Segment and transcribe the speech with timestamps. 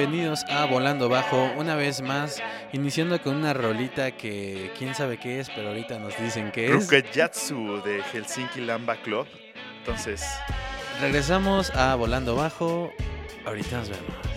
[0.00, 5.40] bienvenidos a Volando Bajo una vez más, iniciando con una rolita que quién sabe qué
[5.40, 6.84] es, pero ahorita nos dicen qué es.
[6.84, 9.26] Rukeyatsu de Helsinki Lamba Club.
[9.80, 10.24] Entonces,
[11.02, 12.90] regresamos a Volando Bajo,
[13.44, 14.29] ahorita nos vemos.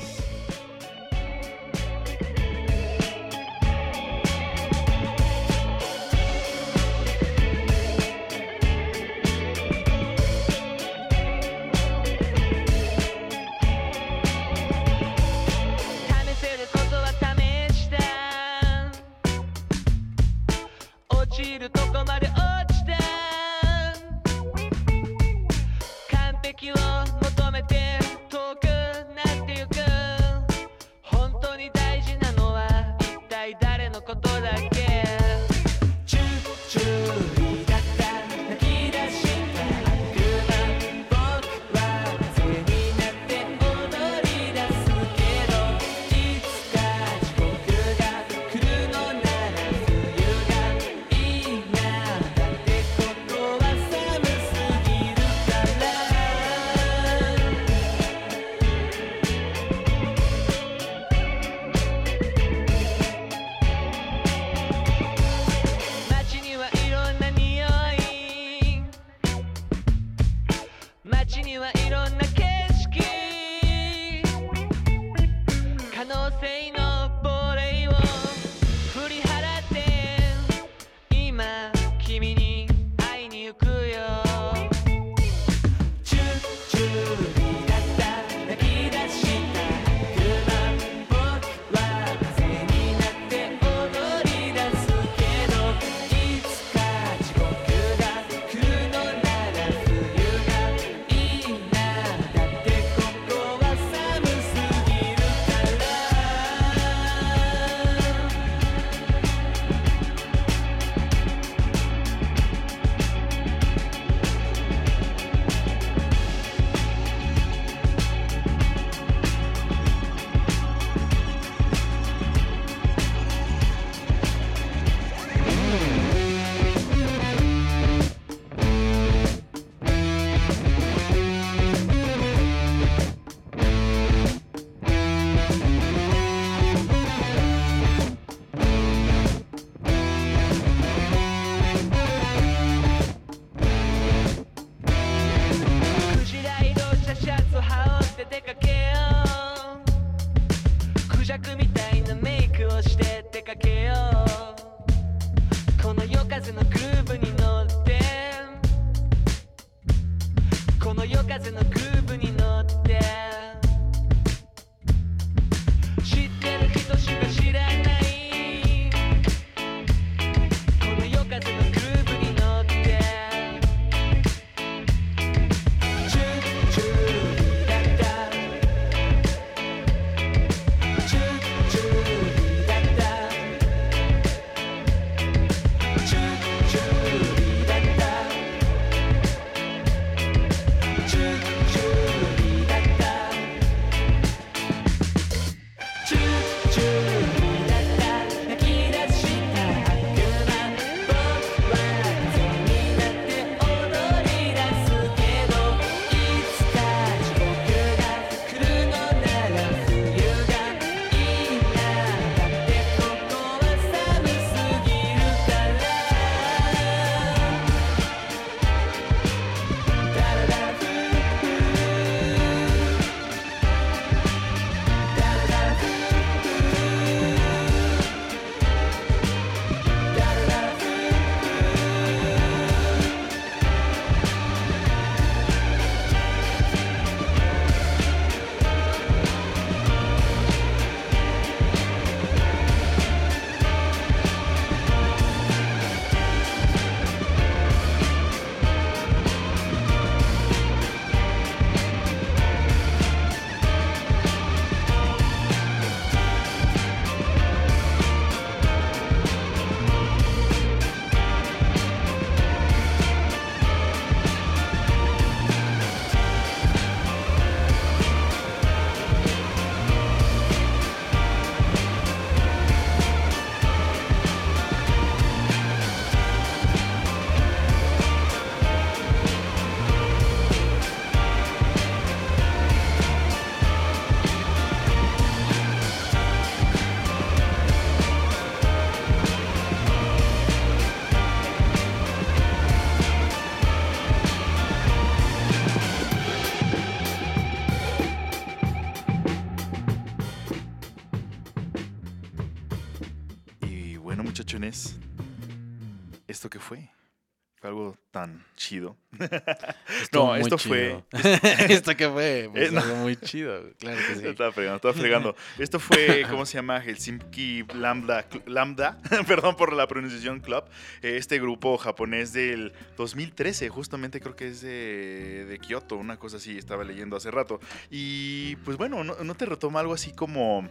[310.02, 311.06] Estuvo no, esto chido.
[311.12, 311.74] fue.
[311.74, 312.50] ¿Esto qué fue?
[312.52, 312.82] Pues Eh, no.
[312.82, 314.28] algo muy chido, claro que sí.
[314.28, 315.36] Estaba fregando, estaba fregando.
[315.60, 316.82] Esto fue, ¿cómo se llama?
[316.82, 320.64] Helsinki Lambda, Lambda perdón por la pronunciación Club.
[321.02, 326.38] Eh, Este grupo japonés del 2013, justamente creo que es de, de Kioto, una cosa
[326.38, 327.60] así, estaba leyendo hace rato.
[327.92, 330.68] Y pues bueno, ¿no, no te retoma algo así como,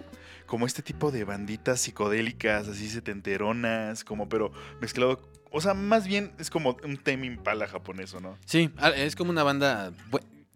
[0.47, 5.21] como este tipo de banditas psicodélicas, así setenteronas, como pero mezclado...
[5.53, 8.39] O sea, más bien es como un Tame Impala japonés, ¿o no?
[8.47, 9.93] Sí, ah, es como una banda.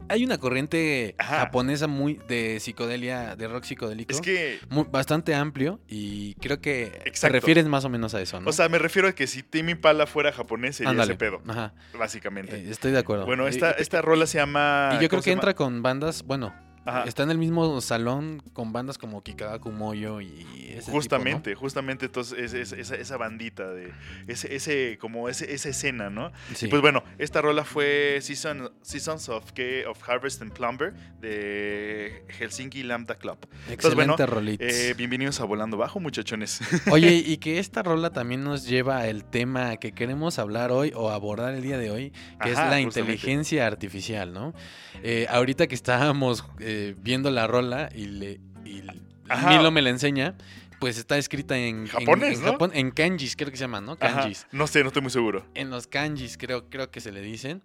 [0.08, 1.40] Hay una corriente Ajá.
[1.40, 4.12] japonesa muy de psicodelia, de rock psicodélico.
[4.12, 8.40] Es que muy- bastante amplio y creo que te refieres más o menos a eso,
[8.40, 8.48] ¿no?
[8.48, 11.14] O sea, me refiero a que si Timmy Impala fuera japonés sería Ándale.
[11.14, 12.56] ese pedo, Ajá, básicamente.
[12.56, 13.26] eh, estoy de acuerdo.
[13.26, 14.90] bueno, Y- esta, esta rola se llama...
[14.92, 16.54] y yo creo ¿cómo que entra con bandas, bueno,
[16.86, 17.04] Ajá.
[17.04, 20.46] está en el mismo salón con bandas como Kikagaku Moyo y
[20.76, 23.92] ese Justamente, justamente, entonces es, es- esa, esa bandita de
[24.26, 26.32] ese, ese como ese, esa escena, ¿no?
[26.60, 29.44] Y pues bueno, esta rola fue Season, Seasons of,
[29.88, 33.38] of Harvest and Plumber de Helsinki Lambda Club.
[33.70, 34.64] Excelente bueno, rolita.
[34.64, 36.60] Eh, bienvenidos a Volando Bajo, muchachones.
[36.90, 41.10] Oye, y que esta rola también nos lleva al tema que queremos hablar hoy o
[41.10, 42.10] abordar el día de hoy,
[42.42, 43.00] que es la justamente.
[43.00, 44.54] inteligencia artificial, ¿no?
[45.02, 48.82] Eh, ahorita que estábamos eh, viendo la rola y, le, y
[49.28, 49.50] Ajá.
[49.50, 50.34] Milo me la enseña,
[50.80, 52.52] pues está escrita en Japonés, en, ¿no?
[52.52, 53.92] Japón- en kanjis, creo que se llaman, ¿no?
[54.00, 54.20] Ajá.
[54.20, 54.46] Kanjis.
[54.52, 55.46] No sé, no estoy muy seguro.
[55.54, 57.62] En los kanjis creo, creo que se le dicen.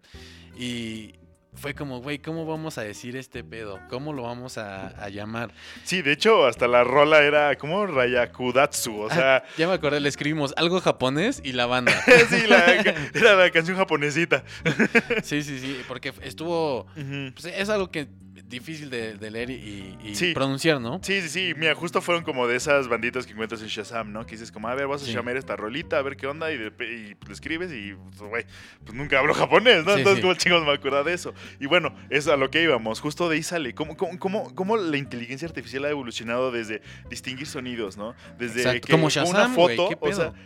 [0.57, 1.13] Y
[1.53, 3.79] fue como, güey, ¿cómo vamos a decir este pedo?
[3.89, 5.51] ¿Cómo lo vamos a, a llamar?
[5.83, 9.43] Sí, de hecho, hasta la rola era como Rayakudatsu, o sea...
[9.57, 11.91] Ya me acordé, le escribimos algo japonés y la banda.
[12.29, 12.75] sí, la-
[13.13, 14.43] era la canción japonesita.
[15.23, 16.87] Sí, sí, sí, porque estuvo...
[17.33, 18.07] Pues, es algo que
[18.45, 20.33] difícil de, de leer y, y Sí.
[20.33, 20.99] pronunciar, ¿no?
[21.01, 21.53] Sí, sí, sí.
[21.55, 24.25] Mira, justo fueron como de esas banditas que encuentras en Shazam, ¿no?
[24.25, 25.13] Que dices como, a ver, vas a Sí.
[25.13, 28.45] llamar esta rolita, a ver qué onda, y, de- y le escribes y, pues, güey,
[28.83, 29.93] pues nunca hablo japonés, ¿no?
[29.93, 30.21] Sí, Entonces, sí.
[30.21, 31.33] ¿cómo chingos me acuerdo de eso?
[31.59, 32.99] Y bueno, es a lo que íbamos.
[32.99, 33.73] Justo de ahí sale.
[33.73, 38.15] ¿Cómo, cómo, cómo, cómo la inteligencia artificial ha evolucionado desde distinguir sonidos, ¿no?
[38.37, 39.89] Desde Exacto, que como una Shazam, foto,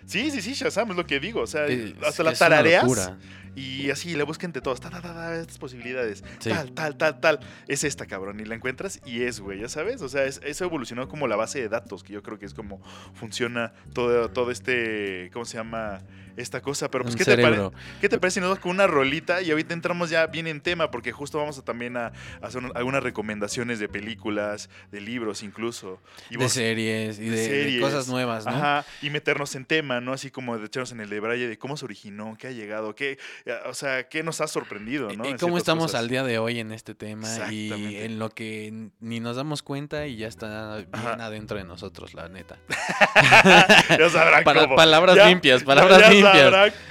[0.06, 1.66] sí, sí, sí, Shazam es lo que digo, o sea,
[2.06, 3.12] hasta la tarareas
[3.56, 6.50] y así le busca entre todos, ta, ta, ta, ta, estas posibilidades, Sí.
[6.50, 7.40] tal, tal, tal, tal.
[7.68, 10.02] Es esta, cabrón, y la encuentras y es, güey, ya sabes.
[10.02, 12.54] O sea, es, eso evolucionó como la base de datos, que yo creo que es
[12.54, 12.82] como
[13.14, 16.00] funciona todo, todo este, ¿cómo se llama?
[16.38, 16.90] Esta cosa.
[16.92, 17.70] Pero pues, ¿qué te, pare-.
[18.02, 19.42] ¿qué te parece si nos vamos con una rolita?
[19.42, 22.14] Y ahorita entramos ya bien en tema, porque justo vamos a también a, a
[22.48, 26.00] hacer un- algunas recomendaciones de películas, de libros incluso.
[26.30, 27.82] Y De series y de, de series.
[27.82, 28.52] cosas nuevas, ¿no?
[28.52, 30.14] Ajá, y meternos en tema, ¿no?
[30.14, 32.96] Así como de echarnos en el de Braille de cómo se originó, qué ha llegado,
[32.96, 33.18] qué,
[33.66, 35.28] o sea, qué nos ha sorprendido, ¿no?
[35.30, 36.00] y cómo estamos cosas.
[36.02, 40.06] al día de hoy en este tema y en lo que ni nos damos cuenta
[40.08, 41.14] y ya está bien Ajá.
[41.26, 42.58] adentro de nosotros, la neta.
[43.98, 44.76] ya sabrán Para- cómo.
[44.76, 46.25] palabras Ya- limpias, palabras ya limpias.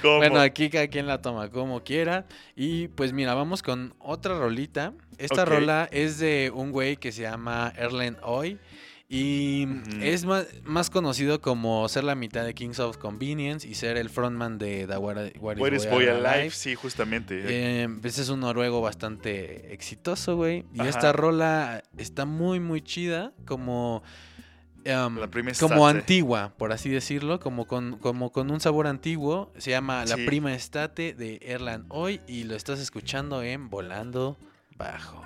[0.01, 0.17] Cómo.
[0.17, 2.25] Bueno, aquí cada quien la toma como quiera.
[2.55, 4.93] Y pues mira, vamos con otra rolita.
[5.17, 8.59] Esta rola es de un güey que se llama Erlen Hoy.
[9.07, 9.67] Y
[10.01, 14.09] es más, más conocido como ser la mitad de Kings of Convenience y ser el
[14.09, 16.27] frontman de The What, What is What is Boy Alive.
[16.27, 16.49] Alive?
[16.49, 17.43] Sí, justamente.
[17.47, 20.65] Eh, pues es un noruego bastante exitoso, güey.
[20.73, 20.89] Y Ajá.
[20.89, 23.31] esta rola está muy, muy chida.
[23.45, 24.01] Como.
[24.85, 29.51] Em, La prima como antigua, por así decirlo, como con, como con un sabor antiguo.
[29.57, 30.25] Se llama La Sí.
[30.25, 34.37] Prima Estate de Erland Hoy y lo estás escuchando en Volando
[34.77, 35.23] Bajo.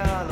[0.00, 0.29] Yeah.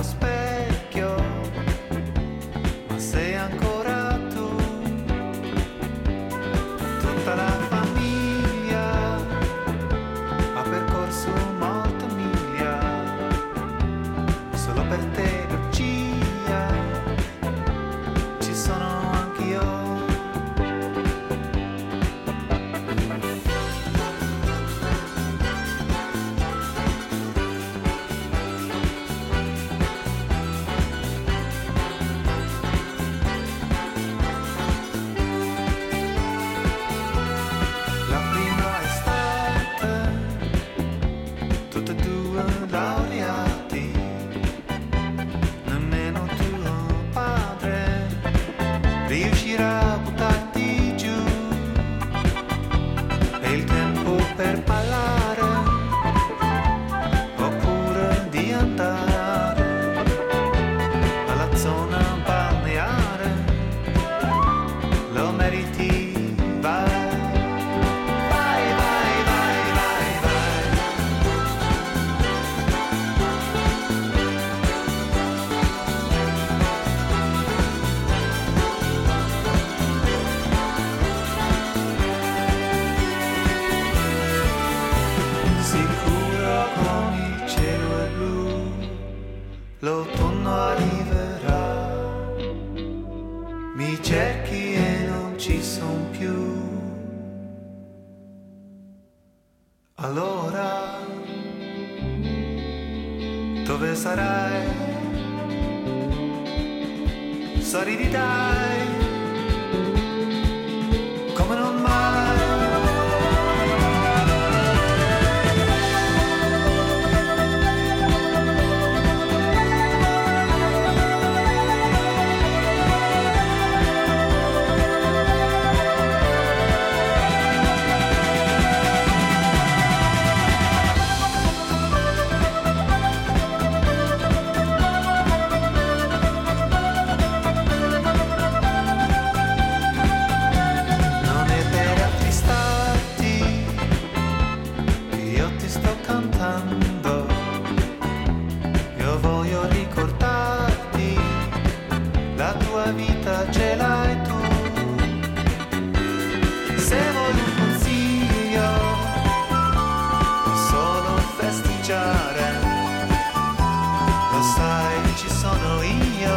[165.19, 166.37] Ci sono io,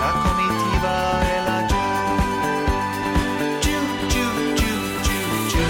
[0.00, 1.76] la comitiva è laggiù.
[3.60, 3.78] Giù,
[4.08, 5.64] giù, giù, giù, giù.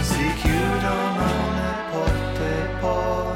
[0.00, 3.34] Si chiudono le porte poi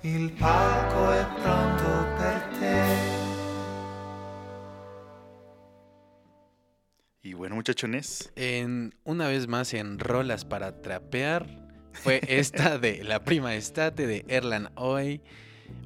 [0.00, 1.57] il palco è pronto
[8.36, 11.46] En, una vez más en Rolas para Trapear
[11.92, 15.20] fue esta de La Prima Estate de Erlan Hoy.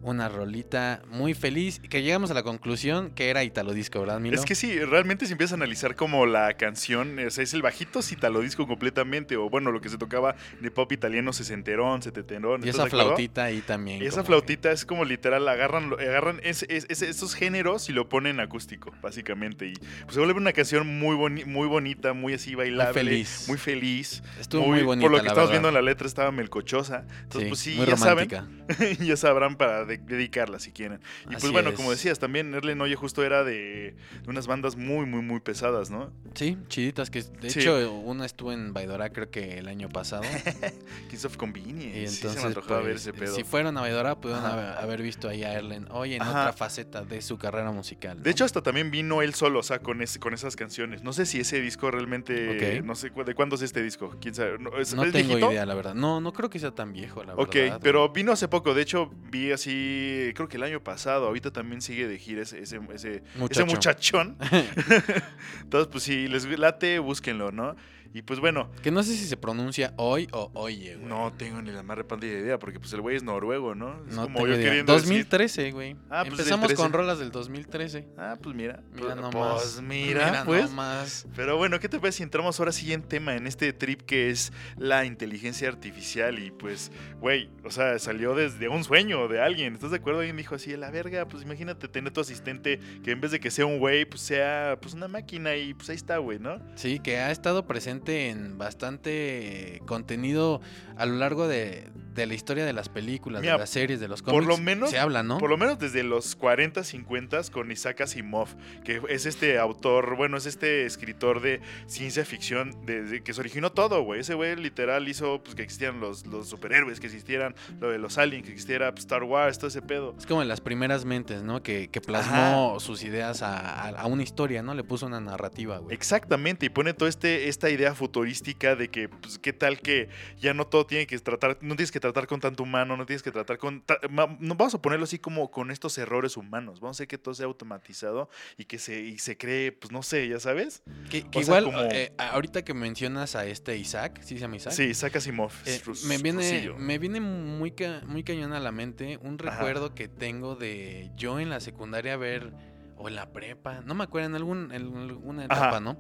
[0.03, 1.81] Una rolita muy feliz.
[1.89, 4.35] Que llegamos a la conclusión que era Italo Disco, ¿verdad, Milo?
[4.37, 7.63] Es que sí, realmente si empiezas a analizar como la canción, o sea, es el
[7.63, 12.65] bajito citalo disco completamente, o bueno, lo que se tocaba de pop italiano sesenterón, setenterón.
[12.65, 14.03] Y ¿estás esa flautita ahí también.
[14.03, 18.09] Y esa flautita es como literal, agarran, agarran es- es- es- esos géneros y lo
[18.09, 19.67] ponen acústico, básicamente.
[19.69, 23.45] Y pues se vuelve una canción muy, boni- muy bonita, muy así bailable, feliz.
[23.47, 24.23] muy feliz.
[24.41, 27.05] Estuvo muy, bonita, Por lo que estamos viendo en la letra estaba melcochosa.
[27.23, 28.29] Entonces, Sí, pues sí, muy ya saben,
[29.01, 31.01] ya sabrán para de- dedicarla si quieren.
[31.29, 31.77] Y pues bueno, es.
[31.77, 35.91] como decías, también Erlen Oye justo era de, de unas bandas muy, muy, muy pesadas,
[35.91, 36.13] ¿no?
[36.35, 37.11] Sí, chiditas.
[37.11, 37.61] que De Sí.
[37.61, 40.23] hecho, una estuvo en Baidora creo que el año pasado.
[41.11, 41.99] Kings of Convenience.
[42.01, 43.35] Y sí, se entonces, me antojaba ver pues, ese pedo.
[43.35, 44.79] si fueron a Baidora, pudieron Ajá.
[44.81, 46.31] haber, visto ahí a Erlen hoy en Ajá.
[46.31, 48.19] otra faceta de su carrera musical.
[48.19, 48.23] ¿no?
[48.25, 51.03] De hecho, hasta también vino él solo, o sea, con, ese, con esas canciones.
[51.03, 52.79] No sé si ese disco realmente.
[52.79, 52.85] Ok.
[52.85, 54.17] No sé cu- de cuándo es este disco.
[54.21, 54.59] ¿Quién sabe?
[54.59, 55.51] ¿No, es, no es tengo viejito?
[55.53, 55.95] idea, la verdad.
[55.95, 57.81] No, no creo que sea tan viejo, la Ok, verdad.
[57.83, 58.75] pero vino hace poco.
[58.75, 61.27] De hecho, vi así, creo que el año pasado.
[61.27, 63.67] Ahorita también sigue de gira ese, ese, ese, ese Muchacho.
[63.67, 64.37] muchachón.
[65.63, 67.77] Entonces, pues si les late, búsquenlo, ¿no?
[68.15, 71.09] Y pues bueno, Que no sé si se pronuncia hoy o oye, güey.
[71.09, 73.95] no tengo ni la más repandida idea, porque pues el güey es noruego, ¿no?
[74.09, 74.65] Es No como tengo yo idea.
[74.67, 75.97] queriendo decir- 2013, güey.
[76.11, 76.83] Ah, pues Empezamos 13.
[76.83, 78.09] con rolas del 2013.
[78.19, 78.83] Ah, pues mira.
[78.93, 79.63] Mira pues, nomás.
[79.63, 80.65] Pues mira, pues.
[80.71, 81.27] nomás.
[81.35, 84.29] Pero bueno, ¿qué te parece si entramos ahora sí en tema, en este trip que
[84.31, 86.39] es la inteligencia artificial?
[86.39, 89.75] Y pues, güey, o sea, salió desde un sueño de alguien.
[89.75, 90.21] ¿Estás de acuerdo?
[90.21, 93.51] Alguien dijo así, la verga, pues imagínate tener tu asistente que en vez de que
[93.51, 96.59] sea un güey, pues sea pues una máquina y pues ahí está, güey, ¿no?
[96.75, 100.61] Sí, que ha estado presente en bastante contenido
[100.97, 104.09] a lo largo de, de la historia de las películas, Mira, de las series, de
[104.09, 104.49] los por cómics.
[104.49, 105.39] lo menos- Se habla, ¿no?
[105.39, 108.49] Por lo menos desde los 40, 50 con Isaac Asimov,
[108.85, 113.41] que es este autor, bueno, es este escritor de ciencia ficción de, de- que se
[113.41, 114.21] originó todo, güey.
[114.21, 118.19] Ese güey literal hizo pues, que existieran los, los superhéroes, que existieran lo de los
[118.19, 120.15] aliens, que existiera pues, Star Wars, todo ese pedo.
[120.19, 121.63] Es como de las primeras mentes, ¿no?
[121.63, 124.75] Que, que plasmó sus ideas a, a- a una historia, ¿no?
[124.75, 125.95] Le puso una narrativa, güey.
[125.95, 130.09] Exactamente, y pone toda este, esta idea futurística de que, pues, qué tal que
[130.41, 133.23] ya no todo tiene que tratar, no tienes que tratar con tanto humano, no tienes
[133.23, 136.99] que tratar con, no, vamos a ponerlo así como con estos errores humanos, vamos a
[136.99, 138.29] hacer que todo sea automatizado
[138.59, 140.83] y que se, y se cree, pues no sé, ya sabes.
[141.09, 144.75] Que, igual, como- eh, ahorita que mencionas a este Isaac, ¿sí se llama Isaac?
[144.75, 145.53] Sí, Isaac Asimov.
[145.65, 146.77] Eh, Rus- me viene, rusillo.
[146.77, 149.57] me viene muy, ca- muy cañón a la mente un Ajá.
[149.57, 152.53] recuerdo que tengo de yo en la secundaria ver,
[152.97, 155.55] o en la prepa, no me acuerdo, en, algún, en alguna Ajá.
[155.55, 155.99] etapa, ¿no?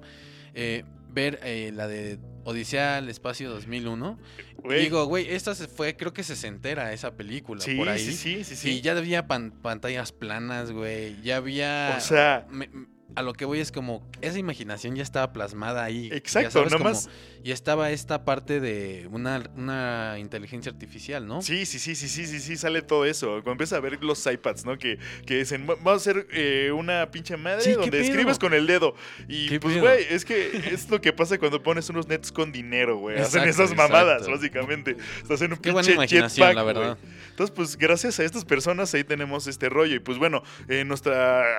[0.54, 4.18] Eh, ver eh, la de Odisea al Espacio 2001.
[4.58, 7.98] Güey, Digo, güey, esta se fue, creo que se sesentera esa película sí, por ahí.
[8.04, 8.70] sí, sí, sí, sí.
[8.70, 11.20] Y ya había pan- pantallas planas, güey.
[11.22, 11.94] Ya había.
[11.98, 12.70] O sea, me-
[13.16, 16.08] a lo que voy es como esa imaginación ya estaba plasmada ahí.
[16.12, 17.08] Exacto, sabes, como- nomás.
[17.44, 21.42] y estaba esta parte de una, una inteligencia artificial, ¿no?
[21.42, 23.28] Sí, sí, sí, sí, sí, sí, sí, sale todo eso.
[23.42, 24.78] Cuando empiezas a ver los iPads, ¿no?
[24.78, 28.38] Que, que dicen, "Va- vamos a hacer eh, una pinche madre Sí, ¿qué donde escribes
[28.38, 28.94] con el dedo.
[29.28, 32.52] Y ¿Qué pues, güey, es que es lo que pasa cuando pones unos nets con
[32.52, 33.18] dinero, güey.
[33.18, 34.30] Hacen esas mamadas, exacto.
[34.38, 34.96] básicamente.
[35.22, 36.98] Estás en un Qué buena pinche imaginación, jetpack, la verdad.
[37.30, 39.94] Entonces, pues gracias a estas personas ahí tenemos este rollo.
[39.96, 41.12] Y pues bueno, eh, nuestro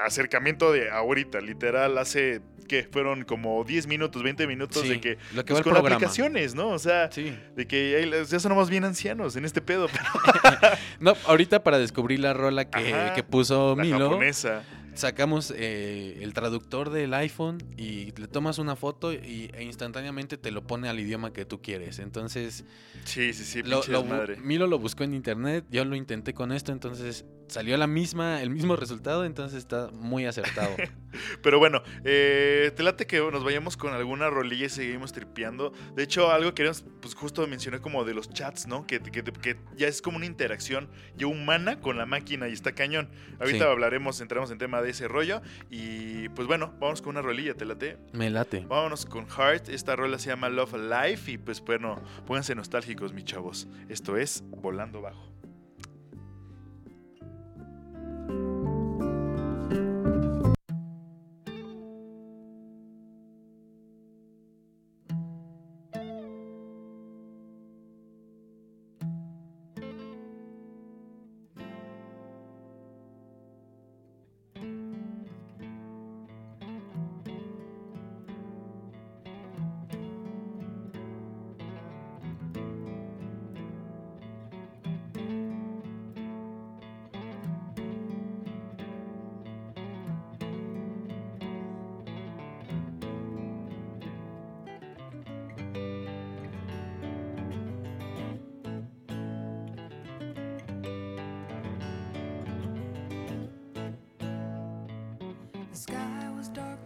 [0.06, 5.18] acercamiento de ahorita, literal, hace que fueron como 10 minutos, 20 minutos Sí, de que
[5.36, 5.96] lo que pues, con programa.
[5.96, 6.70] aplicaciones, ¿no?
[6.70, 7.38] O sea, Sí.
[7.56, 10.06] de que ya sonamos bien ancianos en este pedo, pero
[11.00, 14.64] No, ahorita para descubrir la rola que, Ajá, que puso la Milo, japonesa.
[14.94, 20.50] sacamos eh, el traductor del iPhone y le tomas una foto y, e instantáneamente te
[20.52, 22.00] lo pone al idioma que tú quieres.
[22.00, 22.64] Entonces,
[23.04, 24.38] Sí, sí, sí, lo, lo desmadre.
[24.38, 28.50] Milo lo buscó en internet, yo lo intenté con esto, entonces salió la misma, el
[28.50, 30.76] mismo resultado, entonces está muy acertado.
[31.44, 35.72] Pero bueno, eh, te late que nos vayamos con alguna rolilla y seguimos tripeando.
[35.96, 38.88] De hecho, algo que queríamos, pues justo mencionar como de los chats, ¿no?
[38.88, 42.74] Que, que, que ya es como una interacción ya humana con la máquina y está
[42.74, 43.10] cañón.
[43.40, 43.72] Ahorita Sí.
[43.72, 45.42] hablaremos, entramos en tema de ese rollo.
[45.70, 47.98] Y pues bueno, vamos con una rolilla, te late.
[48.14, 48.62] Me late.
[48.68, 49.70] Vámonos con Heart.
[49.70, 51.22] Esta rola se llama Love Alive.
[51.28, 53.68] Y pues bueno, pónganse nostálgicos, mis chavos.
[53.90, 55.33] Esto es Volando Bajo.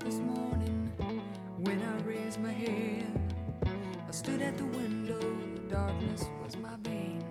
[0.08, 0.90] This morning
[1.58, 3.12] when I raised my head.
[4.08, 7.26] I stood at the window, the darkness was my bane.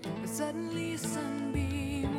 [0.00, 2.18] But suddenly a sunbeam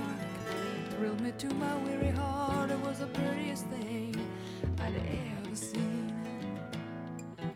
[0.91, 2.69] thrilled me to my weary heart.
[2.69, 4.15] It was the prettiest thing
[4.79, 6.13] I'd ever seen.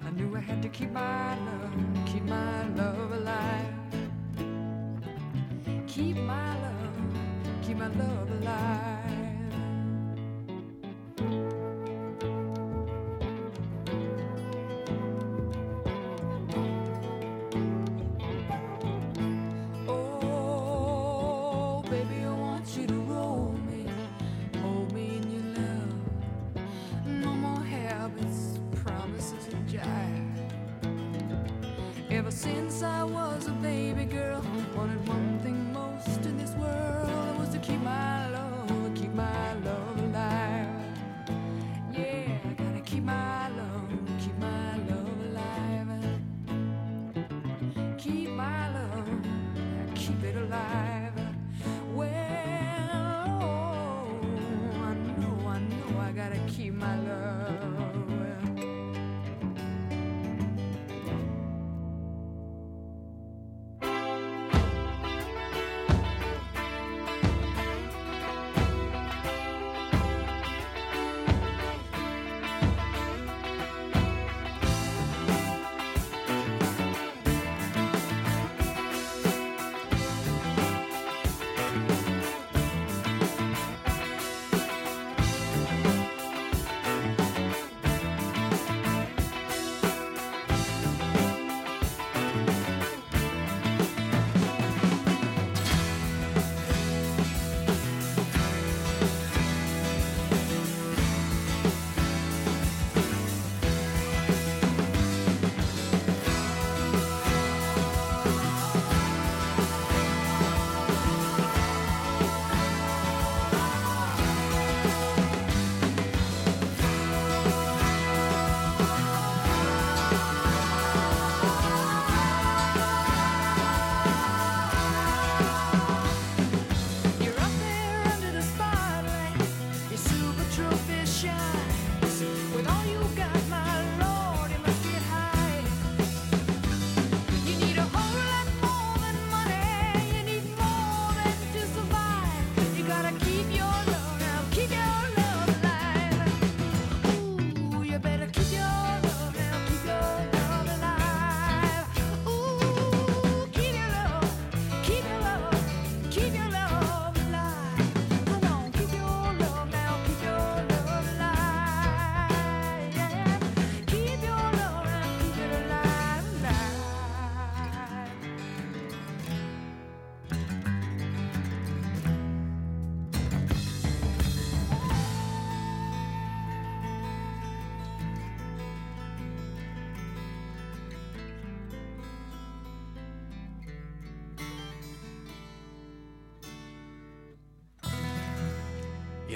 [0.04, 1.72] I knew I had to keep my love,
[2.08, 2.59] keep my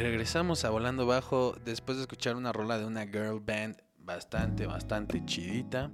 [0.03, 5.23] regresamos a Volando Bajo después de escuchar una rola de una girl band bastante, bastante
[5.25, 5.91] chidita.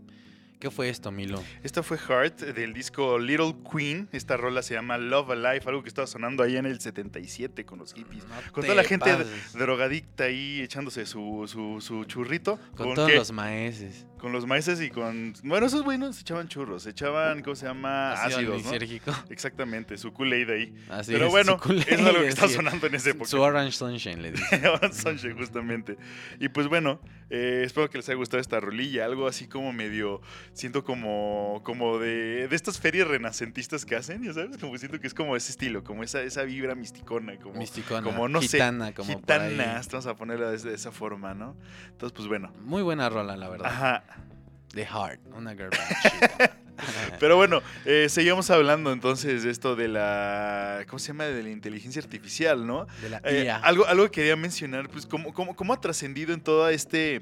[0.59, 1.41] ¿Qué fue esto, Milo?
[1.63, 4.09] Esta fue Heart del disco Little Queen.
[4.11, 7.77] Esta rola se llama Love Alive, algo que estaba sonando ahí en el 77 con
[7.79, 8.25] los hippies.
[8.27, 9.53] No Con toda la gente pases.
[9.53, 12.59] drogadicta ahí echándose su, su, su churrito.
[12.75, 14.05] Con todos los maeses.
[14.19, 15.33] Con los maíces y con...
[15.43, 18.11] Bueno, esos güey no se echaban churros, se echaban, ¿cómo se llama?
[18.13, 19.13] Ácido Ácidos, ¿no?
[19.29, 20.75] Exactamente, su Kool-Aid ahí.
[20.89, 22.53] Así Pero es, bueno, es algo que está es.
[22.53, 23.29] sonando en esa época.
[23.29, 24.61] Su Orange Sunshine, le dije.
[24.65, 25.97] Ahora Sunshine, justamente.
[26.39, 29.05] Y pues bueno, eh, espero que les haya gustado esta rolilla.
[29.05, 30.21] Algo así como medio.
[30.53, 31.61] Siento como.
[31.63, 32.47] como de.
[32.47, 34.57] de estas ferias renacentistas que hacen, ya sabes.
[34.57, 37.37] Como siento que es como ese estilo, como esa, esa vibra misticona.
[37.37, 38.93] Como, Misticona, como no gitana, sé.
[38.93, 39.51] como por ahí.
[39.51, 41.55] gitanas, vamos a ponerla de, de esa forma, ¿no?
[41.91, 42.51] Entonces, pues bueno.
[42.61, 43.67] Muy buena rola, la verdad.
[43.67, 44.03] Ajá.
[44.73, 46.01] The Heart, una girl band
[46.37, 46.55] chida.
[47.19, 50.85] Pero bueno, eh, seguíamos hablando entonces de esto de la.
[50.87, 51.25] ¿Cómo se llama?
[51.25, 52.87] De la inteligencia artificial, ¿no?
[53.01, 56.41] De la Eh, algo, algo que quería mencionar, pues, cómo, cómo, cómo ha trascendido en
[56.41, 57.21] todo este.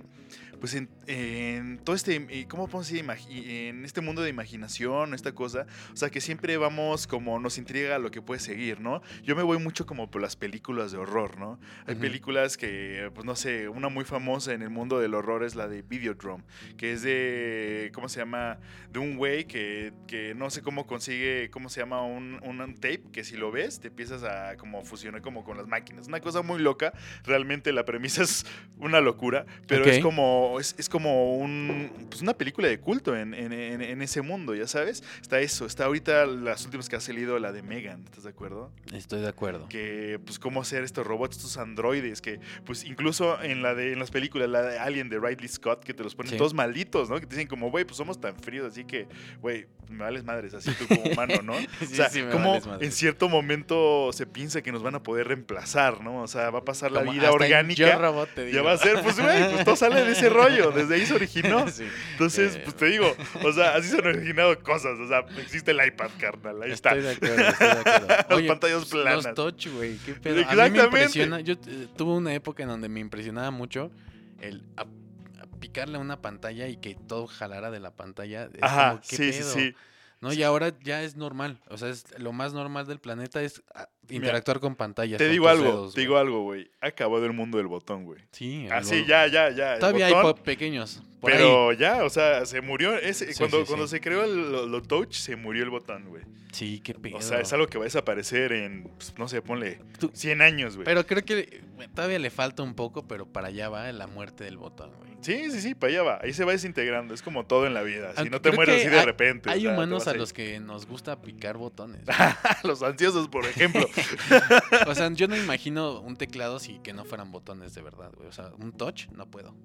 [0.59, 2.15] Pues en, en todo este.
[2.29, 3.05] eh, ¿Cómo podemos decir?
[3.29, 5.67] En este mundo de imaginación, esta cosa.
[5.93, 9.01] O sea, que siempre vamos como nos intriga lo que puede seguir, ¿no?
[9.23, 11.59] Yo me voy mucho como por las películas de horror, ¿no?
[11.85, 15.55] Hay películas que, pues no sé, una muy famosa en el mundo del horror es
[15.55, 16.43] la de Videodrome,
[16.77, 17.91] que es de.
[17.93, 18.59] ¿Cómo se llama?
[18.91, 21.49] De un güey que, que no sé cómo consigue.
[21.51, 22.03] ¿Cómo se llama?
[22.03, 25.67] Un, un tape que si lo ves te empiezas a como fusionar como con las
[25.67, 26.07] máquinas.
[26.07, 26.93] Una cosa muy loca.
[27.23, 28.45] Realmente la premisa es
[28.79, 30.46] una locura, pero es como.
[30.59, 35.03] Es, es como un, pues una película de culto en, en- ese mundo, ya sabes.
[35.21, 35.65] Está eso.
[35.65, 38.71] Está ahorita las últimas que ha salido, la de Megan, ¿estás de acuerdo?
[38.93, 39.67] Estoy de acuerdo.
[39.69, 43.99] que pues cómo hacer estos robots, estos androides que pues incluso en la de en
[43.99, 46.37] las películas la de Alien de Ridley Scott que te los ponen Sí.
[46.37, 47.19] todos malditos, ¿no?
[47.19, 49.07] Que te dicen como, güey, pues somos tan fríos, así que,
[49.41, 51.53] güey, me vales madres así tú como humano, ¿no?
[51.79, 55.03] Sí, o sea, sí, como vales en cierto momento se piensa que nos van a
[55.03, 56.21] poder reemplazar, ¿no?
[56.21, 57.89] O sea, va a pasar la Como vida orgánica.
[57.93, 58.63] Yo Robot te Ya digo.
[58.63, 61.65] va a ser, pues, güey, pues todo sale de ese rollo, desde ahí se originó.
[61.71, 61.85] Sí.
[62.13, 65.71] Entonces, Eh, pues te digo, o sea, así se han originado cosas, o sea, existe
[65.71, 66.95] el iPad, carnal, ahí está.
[66.95, 68.07] Estoy de acuerdo, estoy de acuerdo.
[68.29, 69.25] Las Oye, pantallas planas.
[69.25, 69.97] Los touch, güey.
[70.05, 70.35] Qué pedo.
[70.35, 70.83] A mí me Exactamente.
[70.85, 71.39] impresiona.
[71.41, 73.91] Yo eh, tuve una época en donde me impresionaba mucho
[74.39, 78.45] el a- a picarle a una pantalla y que todo jalara de la pantalla.
[78.53, 79.53] Es Ajá, como, ¿qué sí, sí, pedo?
[79.53, 79.75] sí.
[80.21, 80.33] ¿no?
[80.33, 81.59] Y ahora ya es normal.
[81.69, 83.61] O sea, es lo más normal del planeta es
[84.09, 85.17] ah, interactuar con pantallas.
[85.17, 86.69] Te digo algo, dedos, te digo algo, güey.
[86.81, 88.21] Ha acabado el mundo del botón, güey.
[88.31, 89.79] Sí, Así, algo- ya, ya, ya.
[89.79, 91.01] Todavía hay pequeños.
[91.19, 91.37] Por ahí.
[91.39, 92.95] pero ya, o sea, se murió.
[92.95, 93.91] Ese, Sí, cuando sí, cuando sí.
[93.95, 96.23] se creó el, lo, touch, se murió el botón, güey.
[96.51, 97.17] Sí, qué pedo.
[97.17, 100.41] O sea, es algo que va a desaparecer en, pues, no sé, ponle Tú- 100
[100.43, 100.85] años, güey.
[100.85, 101.61] Pero creo que
[101.95, 105.07] todavía le falta un poco, pero para allá va la muerte del botón, güey.
[105.21, 106.19] Sí, sí, sí, para allá va.
[106.21, 107.15] Ahí se va desintegrando.
[107.15, 108.13] Es como todo en la vida.
[108.21, 109.49] Si no te mueres así de hay- repente.
[109.49, 110.17] o Hay sea, humanos a ahí.
[110.19, 112.01] los que nos gusta picar botones.
[112.63, 113.87] los ansiosos, por ejemplo.
[114.87, 118.27] o sea, yo no imagino un teclado si que no fueran botones de verdad, güey.
[118.27, 119.55] O sea, un touch no puedo.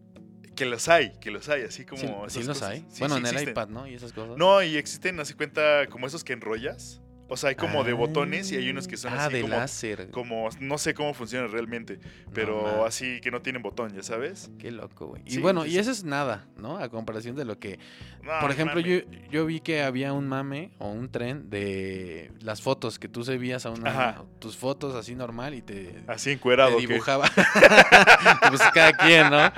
[0.55, 2.01] que los hay, que los hay, así como.
[2.01, 2.71] Sí, esas sí los cosas.
[2.71, 2.87] hay.
[2.89, 3.87] Sí, bueno, sí en el iPad, ¿no?
[3.87, 4.37] Y esas cosas.
[4.37, 7.01] No, y existen, así cuenta, como esos que enrollas.
[7.29, 9.55] O sea, hay como de botones y hay unos que son ah, así de como,
[9.55, 10.11] láser.
[10.11, 10.49] como.
[10.61, 11.99] No sé cómo funciona realmente,
[12.35, 14.51] pero así que no tienen botón, ¿ya sabes?
[14.59, 15.23] Qué loco, güey.
[15.27, 16.79] Y bueno, y eso es nada, ¿no?
[16.79, 17.79] A comparación de lo que...
[18.23, 18.99] No, Por ejemplo, yo,
[19.31, 23.67] yo vi que había un mame o un tren de las fotos que tú subías
[23.67, 23.91] a una...
[23.91, 24.25] Ajá.
[24.39, 26.03] Tus fotos así normal y te...
[26.07, 26.77] Así encuerado.
[26.77, 27.29] te dibujaba.
[28.49, 29.53] pues cada quien, ¿no?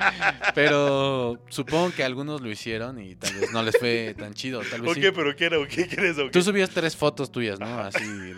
[0.53, 4.61] Pero supongo que algunos lo hicieron y tal vez no les fue tan chido.
[4.61, 5.01] Tal vez ¿O sí.
[5.01, 5.11] qué?
[5.11, 5.59] ¿Pero qué era?
[5.59, 6.17] ¿O qué quieres?
[6.17, 6.31] ¿O qué?
[6.31, 7.79] Tú subías tres fotos tuyas, ¿no?
[7.79, 8.33] Así,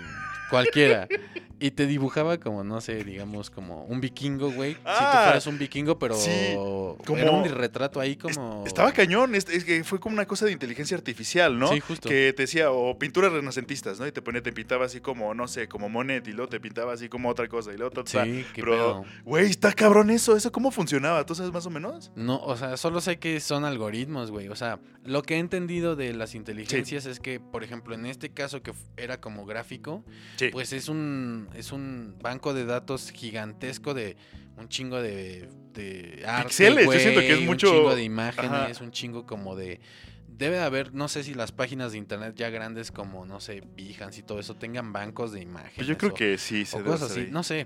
[0.49, 1.07] cualquiera.
[1.59, 4.73] Y te dibujaba como, no sé, digamos, como un vikingo, güey.
[4.73, 8.63] si tú Ah, fueras un vikingo, pero sí, como- era un retrato ahí como...
[8.67, 11.69] Estaba cañón, es, es que fue como una cosa de inteligencia artificial, ¿no?
[11.73, 12.09] Sí, justo.
[12.09, 14.05] Que te decía, o pinturas renacentistas, ¿no?
[14.05, 16.93] Y te ponía, te pintaba así como, no sé, como Monet, y luego te pintaba
[16.93, 18.23] así como otra cosa, y luego otra.
[18.23, 21.25] Sí, qué pero, güey, está cabrón eso, ¿eso cómo funcionaba?
[21.25, 22.11] ¿Tú sabes más o menos?
[22.15, 24.47] No, o sea, solo sé que son algoritmos, güey.
[24.49, 28.29] O sea, lo que he entendido de las inteligencias es que, por ejemplo, en este
[28.29, 30.03] caso que era como gráfico,
[30.35, 30.49] Sí.
[30.51, 34.17] pues es un es un banco de datos gigantesco de
[34.57, 38.51] un chingo de, de arte, Pixeles, yo siento que es mucho- un chingo de imágenes,
[38.77, 38.83] Ajá.
[38.83, 39.79] un chingo como de
[40.27, 43.63] debe de haber, no sé si las páginas de internet ya grandes como no sé,
[43.75, 45.75] Behance y todo eso tengan bancos de imágenes.
[45.75, 47.65] Pues yo creo o- que sí, se o debe cosas así, no sé.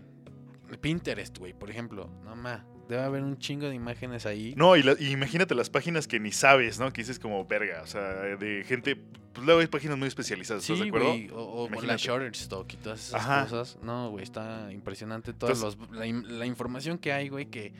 [0.80, 2.10] Pinterest, güey, por ejemplo.
[2.24, 2.62] No más.
[2.92, 4.54] Debe haber un chingo de imágenes ahí.
[4.58, 6.92] No, y, la- y imagínate las páginas que ni sabes, ¿no?
[6.92, 8.98] Que dices como verga, o sea, de gente.
[8.98, 11.08] Pues luego hay páginas muy especializadas, ¿estás de Sí, acuerdo?
[11.08, 11.30] güey.
[11.30, 12.04] O, o la Imagínate.
[12.04, 13.44] Shutterstock y todas esas Ajá.
[13.44, 13.80] cosas.
[13.82, 15.32] No, güey, está impresionante.
[15.32, 17.72] Todas los- la, la información que hay, güey, que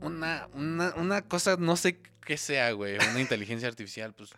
[0.00, 2.96] una, una, una cosa, no sé qué sea, güey.
[3.10, 4.30] Una inteligencia artificial, pues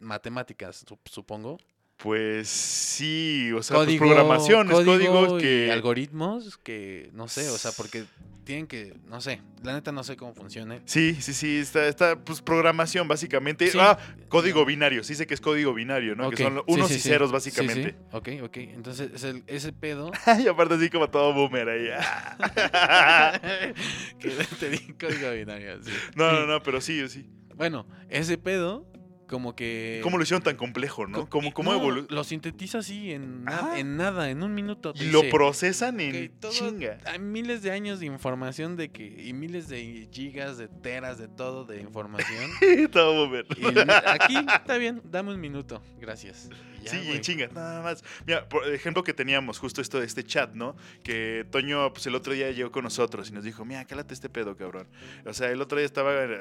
[0.00, 1.58] matemáticas, sup- supongo.
[1.96, 5.72] Pues sí, o sea, código, pues programación, es código códigos y que...
[5.72, 8.04] algoritmos que no sé, o sea, porque
[8.44, 10.80] tienen que, no sé, la neta no sé cómo funcione.
[10.84, 13.66] Sí, sí, sí, está, está, pues programación básicamente.
[13.68, 13.78] Sí.
[13.80, 16.30] Ah, código binario, sí sé que es código binario, ¿no?
[16.30, 17.08] Que son unos sí, y sí.
[17.08, 17.90] ceros Sí, básicamente.
[17.90, 17.96] sí.
[18.12, 18.56] Ok, ok.
[18.58, 20.12] Entonces, es el- ese pedo.
[20.44, 21.88] y aparte así como todo boomer ahí.
[21.98, 23.40] ah.
[24.20, 24.30] que
[24.60, 25.82] te di código binario.
[25.82, 25.90] sí.
[26.14, 27.28] no, no, no, pero sí, sí.
[27.56, 28.86] Bueno, ese pedo,
[29.26, 30.00] como que.
[30.02, 31.28] ¿Cómo lo hicieron tan complejo, no?
[31.28, 34.92] ¿Cómo, cómo no, evolu- Lo sintetiza así en, na- en nada, en un minuto.
[34.96, 36.98] Y lo procesan en "Ok, todo- chinga.
[37.06, 39.04] Hay miles de años de información de que.
[39.06, 42.50] Y miles de gigas, de teras, de todo, de información.
[42.92, 43.74] todo y
[44.06, 45.82] aquí está bien, dame un minuto.
[46.00, 46.48] Gracias.
[46.82, 47.20] Ya, sí, y güey.
[47.20, 48.04] chinga, nada más.
[48.26, 50.76] Mira, por ejemplo que teníamos justo esto de este chat, ¿no?
[51.02, 54.28] Que Toño, pues el otro día llegó con nosotros y nos dijo, mira, cálate este
[54.28, 54.86] pedo, cabrón.
[55.24, 56.38] O sea, el otro día estaba eh,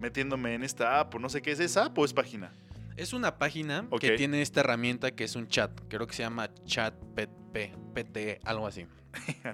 [0.00, 2.52] metiéndome en esta app, o no sé qué es, ¿es app o es página?
[2.96, 5.70] Es una página que tiene esta herramienta que es un chat.
[5.88, 8.86] Creo que se llama chat PT, PT algo así.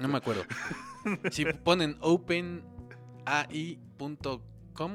[0.00, 0.44] No me acuerdo.
[1.30, 2.60] si ponen openai.com,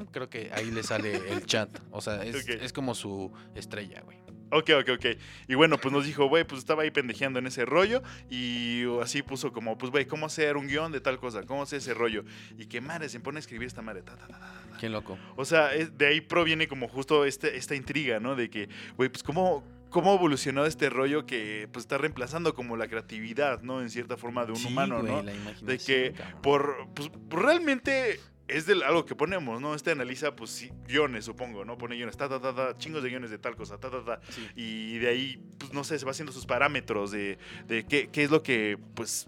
[0.06, 1.68] creo que ahí le sale el chat.
[1.90, 4.25] O sea, es, es como su estrella, güey.
[4.50, 5.06] Ok, ok, ok.
[5.48, 9.22] Y bueno, pues nos dijo, güey, pues estaba ahí pendejeando en ese rollo y así
[9.22, 11.42] puso como, pues, güey, ¿cómo hacer un guion de tal cosa?
[11.42, 12.24] ¿Cómo hacer ese rollo?
[12.58, 14.02] Y que madre, se pone a escribir esta madre.
[14.02, 14.78] ta, ta, ta, ta.
[14.78, 15.18] Qué loco.
[15.36, 18.36] O sea, es- de ahí proviene como justo este, esta intriga, ¿no?
[18.36, 22.86] De que, güey, pues cómo, cómo evolucionó este rollo que pues está reemplazando como la
[22.88, 23.80] creatividad, ¿no?
[23.82, 25.22] En cierta forma de un Sí, humano, ¿no?
[25.22, 25.32] la
[25.62, 29.74] De que por, pues, realmente es de algo que ponemos, ¿no?
[29.74, 31.76] Este analiza, pues, sí, guiones, supongo, ¿no?
[31.78, 34.20] Pone guiones, ta, ta, ta, ta, chingos de guiones de tal cosa, ta, ta, ta.
[34.28, 34.46] Sí.
[34.54, 38.22] Y de ahí, pues, no sé, se va haciendo sus parámetros de, de qué, qué
[38.24, 39.26] es lo que, pues,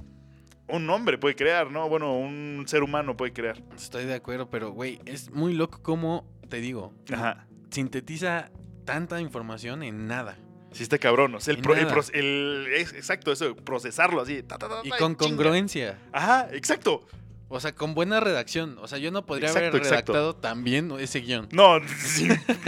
[0.68, 1.88] un hombre puede crear, ¿no?
[1.88, 3.62] Bueno, un ser humano puede crear.
[3.74, 7.46] Estoy de acuerdo, pero, güey, es muy loco como, te digo, Ajá.
[7.70, 8.50] sintetiza
[8.85, 10.38] tanta información en nada.
[10.72, 11.35] Sí, está cabrón.
[11.35, 14.42] O sea, el, pro- exacto, eso, procesarlo así.
[14.42, 15.98] ta, ta, ta, Y con congruencia.
[16.12, 17.07] Ajá, exacto.
[17.50, 18.76] O sea, con buena redacción.
[18.80, 21.48] O sea, yo no podría Exacto, haber redactado tan bien ese guion.
[21.50, 21.80] No,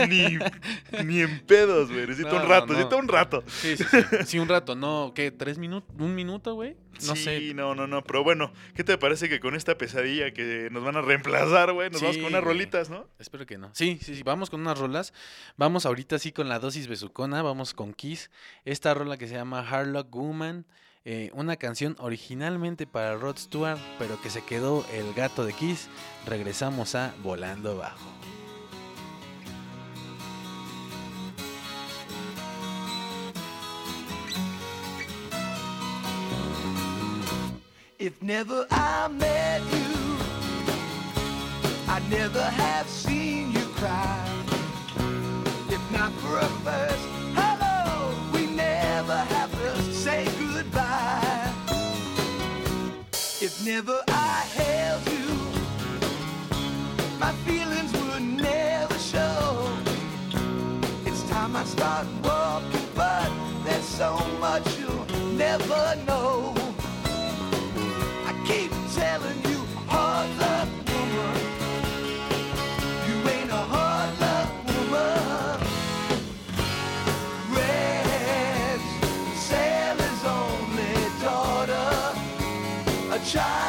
[0.09, 0.39] ni,
[1.05, 2.07] ni en pedos, güey.
[2.07, 2.73] Necesito No, un rato, no.
[2.73, 3.43] necesito un rato.
[3.47, 3.97] Sí, sí, sí.
[4.25, 5.29] Sí, un rato, no, ¿qué?
[5.31, 5.93] ¿Tres minutos?
[5.99, 6.75] ¿Un minuto, güey?
[7.05, 7.53] No sí, sé.
[7.53, 8.03] no, no, no.
[8.03, 11.89] Pero bueno, ¿qué te parece que con esta pesadilla que nos van a reemplazar, güey?
[11.89, 13.07] Nos Sí, vamos con unas rolitas, ¿no?
[13.19, 13.69] Espero que no.
[13.73, 14.23] Sí, sí, sí.
[14.23, 15.13] Vamos con unas rolas.
[15.57, 17.41] Vamos ahorita sí con la dosis besucona.
[17.43, 18.29] Vamos con Kiss.
[18.65, 20.65] Esta rola que se llama Harlock Woman.
[21.03, 25.87] Eh, una canción originalmente para Rod Stewart, pero que se quedó el gato de Kiss.
[26.27, 28.11] Regresamos a Volando Bajo.
[37.97, 40.17] If never I met you,
[41.87, 44.27] I'd never have seen you cry.
[45.69, 49.60] If not for a first hello, we never have
[50.01, 51.53] say goodbye.
[53.39, 55.29] If never I held you,
[57.19, 59.69] my feelings would never show.
[61.05, 63.29] It's time I start walking, but
[63.63, 65.05] there's so much you'll
[65.37, 66.60] never know.
[83.35, 83.60] A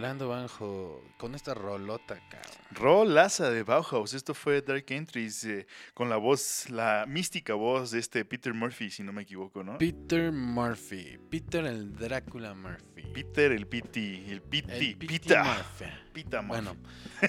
[0.00, 2.52] Volando Bajo con esta rolota, cabrón.
[2.70, 4.14] Rolaza de Bauhaus.
[4.14, 8.90] Esto fue Dark Entries eh, con la voz, la mística voz de este Peter Murphy,
[8.90, 9.76] si no me equivoco, ¿no?
[9.76, 11.18] Peter Murphy.
[11.28, 13.02] Peter el Drácula Murphy.
[13.12, 15.44] Peter, el Piti, el Piti, Pita.
[15.44, 15.84] Murphy.
[16.14, 16.62] Pita Murphy.
[16.62, 16.76] Bueno,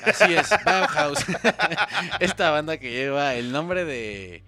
[0.05, 1.25] así es, Bauhaus.
[2.21, 4.45] esta banda que lleva el nombre de,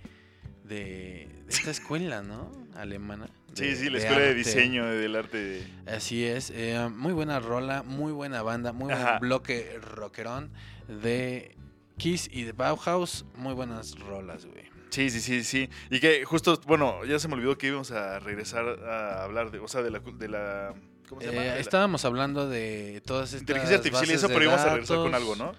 [0.64, 2.50] de esta escuela, ¿no?
[2.78, 3.28] Alemana.
[3.54, 5.68] Sí, sí, la escuela de diseño del arte de...
[5.86, 9.20] Así es, eh, muy buena rola, muy buena banda, muy buen Ajá.
[9.20, 10.52] bloque rockerón
[10.88, 11.56] de
[11.98, 14.64] Kiss y de Bauhaus, muy buenas rolas, güey.
[14.90, 15.70] Sí, sí, sí, sí.
[15.90, 19.60] Y que justo, bueno, ya se me olvidó que íbamos a regresar a hablar de,
[19.60, 20.00] o sea, de la...
[20.00, 20.74] De la
[21.08, 21.42] ¿Cómo se llama?
[21.42, 24.70] Eh, De la estábamos hablando de todas estas inteligencia artificial y eso, pero íbamos a
[24.70, 25.54] regresar con algo, ¿no?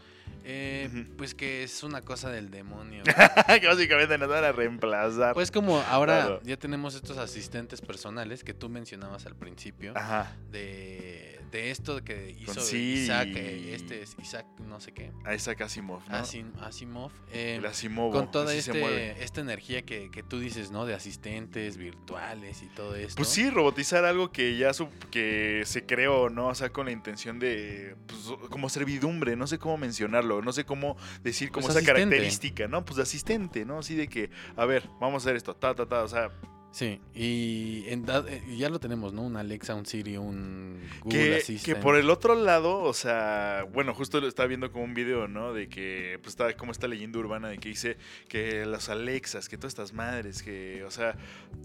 [0.44, 1.06] Eh.
[1.16, 3.02] Pues que es una cosa del demonio.
[3.60, 5.34] que básicamente nos van a reemplazar.
[5.34, 6.40] pues como ahora Claro.
[6.44, 10.36] ya tenemos estos asistentes personales que tú mencionabas al principio Ajá.
[10.50, 11.23] de,
[11.54, 13.04] de esto que hizo sí.
[13.04, 16.16] Isaac, eh, este es Isaac no sé qué, A Isaac Asimov, ¿no?
[16.16, 20.84] Asim- Asimov, eh, El Asimovo, con toda este, esta energía que, que tú dices, ¿no?
[20.84, 23.14] De asistentes virtuales y todo esto.
[23.16, 26.48] Pues sí, robotizar algo que ya su- que se creó, ¿no?
[26.48, 30.64] O sea, con la intención de, pues, como servidumbre, no sé cómo mencionarlo, no sé
[30.64, 32.02] cómo decir como Pues esa asistente.
[32.16, 32.84] característica, ¿no?
[32.84, 33.78] Pues de asistente, ¿no?
[33.78, 36.32] Así de que, a ver, vamos a hacer esto, ta, ta, ta, o sea,
[36.74, 39.22] Sí, y en da- eh, ya lo tenemos, ¿no?
[39.22, 41.64] Un Alexa, un Siri, un Google que, Assistant.
[41.76, 45.28] que por el otro lado, o sea, bueno, justo lo estaba viendo como un video,
[45.28, 45.52] ¿no?
[45.52, 47.96] De que, pues, está como esta leyenda urbana de que dice
[48.26, 51.14] que las Alexas, que todas estas madres, que, o sea,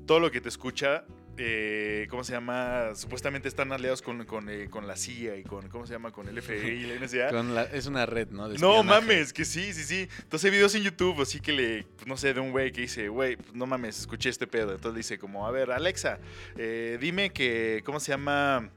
[0.05, 1.05] todo lo que te escucha,
[1.41, 2.89] eh, ¿cómo se llama?
[2.95, 6.11] Supuestamente están aliados con, con, eh, con la CIA y con, ¿cómo se llama?
[6.11, 7.29] Con el FBI y la NSA.
[7.31, 8.49] Con la- es una red, ¿no?
[8.49, 10.09] De No mames, que sí, sí, sí.
[10.21, 12.81] Entonces hay videos en YouTube, así que le, pues, no sé, de un güey que
[12.81, 14.71] dice, güey, pues, no mames, escuché este pedo.
[14.71, 16.19] Entonces le dice como, a ver, Alexa,
[16.57, 18.69] eh, dime que, ¿cómo se llama?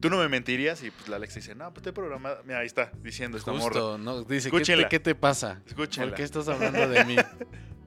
[0.00, 0.82] ¿Tú no me mentirías?
[0.82, 2.42] Y pues la Alexa dice, no, pues te he programado.
[2.44, 3.64] Mira, ahí está, diciendo esta morra.
[3.80, 4.22] Justo, ¿no?
[4.24, 5.62] Dice, ¿qué te, qué te pasa?
[5.66, 6.10] Escúchenla.
[6.10, 7.16] ¿Por qué estás hablando de mí?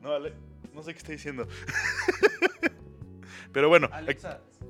[0.02, 0.34] No, Ale-
[0.74, 1.48] no sé qué está diciendo.
[3.54, 4.42] Pero bueno, Alexa,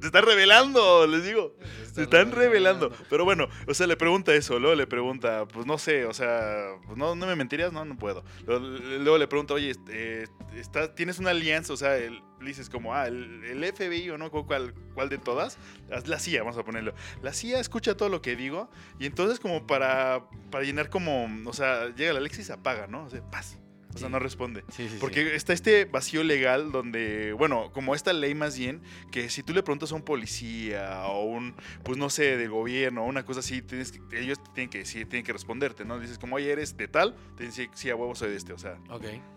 [0.00, 1.56] se está revelando, les digo.
[1.92, 2.92] Se están revelando.
[3.08, 4.58] Pero bueno, o sea, le pregunta eso.
[4.58, 7.96] Luego le pregunta, pues no sé, o sea, pues, no, no me mentirías, no, no
[7.96, 8.24] puedo.
[8.46, 10.24] Luego, luego le pregunta, oye, este,
[10.54, 11.72] está, ¿tienes una alianza?
[11.72, 15.18] O sea, el- le dices como, ah, el, el FBI o no, ¿Cuál, ¿cuál de
[15.18, 15.58] todas?
[16.06, 16.94] La CIA, vamos a ponerlo.
[17.22, 21.52] La CIA escucha todo lo que digo y entonces como para, para llenar como, o
[21.52, 23.04] sea, llega la se apaga, ¿no?
[23.04, 23.58] O sea, paz.
[23.94, 24.64] O sea, no responde.
[24.68, 24.96] Sí, sí, sí.
[25.00, 29.52] Porque está este vacío legal donde, bueno, como esta ley más bien, que si tú
[29.52, 33.40] le preguntas a un policía o un, pues no sé, del gobierno o una cosa
[33.40, 35.98] así, tienes que- ellos tienen que decir, tienen que responderte, ¿no?
[35.98, 38.58] Dices como, oye, eres de tal, te dicen, sí, a huevo soy de este, o
[38.58, 38.78] sea,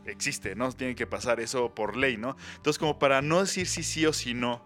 [0.05, 0.71] existe, ¿no?
[0.71, 2.35] Tiene que pasar eso por ley, ¿no?
[2.55, 4.63] Entonces, como para no decir si sí o si no,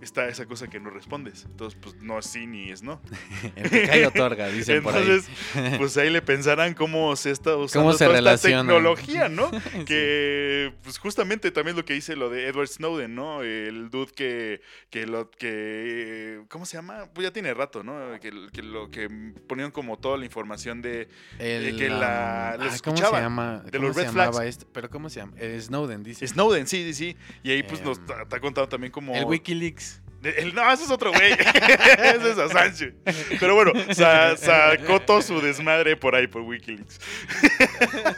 [0.00, 1.44] está esa cosa que no respondes.
[1.44, 3.00] Entonces, pues no es sí ni es no.
[3.56, 5.02] El que cae otorga, dicen por ahí.
[5.02, 5.30] Entonces,
[5.78, 9.50] pues ahí le pensarán cómo se está usando ¿Cómo se toda esta tecnología, ¿no?
[9.78, 9.84] Sí.
[9.84, 13.42] que pues justamente también lo que dice lo de Edward Snowden, ¿no?
[13.42, 17.06] El dude que que lo que ¿cómo se llama?
[17.14, 18.18] Pues ya tiene rato, ¿no?
[18.20, 19.08] Que, que lo que
[19.46, 23.58] ponían como toda la información de El, que la- um, ah, ¿Cómo se llama?
[23.64, 24.38] de ¿Cómo los red flags.
[24.40, 24.66] este?
[24.72, 25.32] ¿Pero cómo se llama?
[25.38, 26.26] El Snowden, dice.
[26.26, 27.16] Snowden, sí, sí, sí.
[27.42, 29.87] Y ahí pues nos Em, ha contado también como El Wikileaks.
[30.22, 31.32] El- no, ese es otro güey.
[31.32, 32.94] ese es Assange.
[33.40, 37.00] Pero bueno, sa- sacó todo su desmadre por ahí por Wikileaks.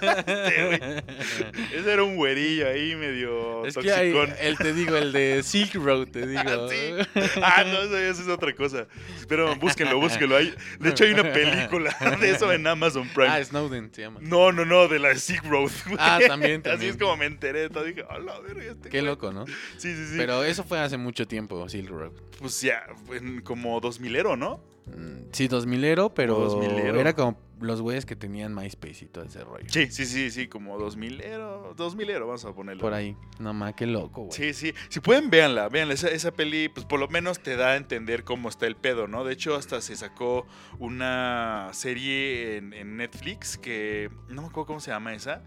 [1.72, 4.36] Ese era un güerillo ahí medio Es que hay, toxicón.
[4.40, 6.40] el te digo, el de Silk Road, te digo.
[6.44, 6.94] Ah, sí.
[7.42, 8.86] Ah, no, eso, eso es otra cosa.
[9.28, 10.36] Pero búsquenlo, búsquenlo.
[10.36, 13.28] Hay, de hecho, hay una película de eso en Amazon Prime.
[13.30, 14.20] Ah, Snowden se llama.
[14.22, 15.70] No, no, no, de la Silk Road.
[15.98, 16.90] Ah, también, Así también.
[16.92, 17.68] es como me enteré.
[17.70, 19.10] Todo dije, hola, verga, este Qué güey".
[19.10, 19.46] loco, ¿no?
[19.46, 20.14] Sí, sí, sí.
[20.16, 21.89] Pero eso fue hace mucho tiempo, Silk
[22.38, 22.82] Pues ya,
[23.12, 24.60] en como 2000ero, ¿no?
[24.86, 26.98] Mm, Sí, 2000ero, pero 2000ero.
[26.98, 29.66] era como los güeyes que tenían MySpace y todo ese rollo.
[29.68, 31.74] Sí, sí, sí, sí, como 2000ero.
[31.76, 32.80] 2000ero, vamos a ponerlo.
[32.80, 33.14] Por ahí.
[33.38, 34.32] No más, qué loco, güey.
[34.32, 34.72] Sí, sí.
[34.88, 35.92] Si pueden, véanla, véanla.
[35.94, 39.06] Esa, esa peli, pues por lo menos te da a entender cómo está el pedo,
[39.06, 39.24] ¿no?
[39.24, 40.46] De hecho, hasta se sacó
[40.78, 44.10] una serie en, en Netflix que.
[44.28, 45.42] No me acuerdo cómo se llama esa.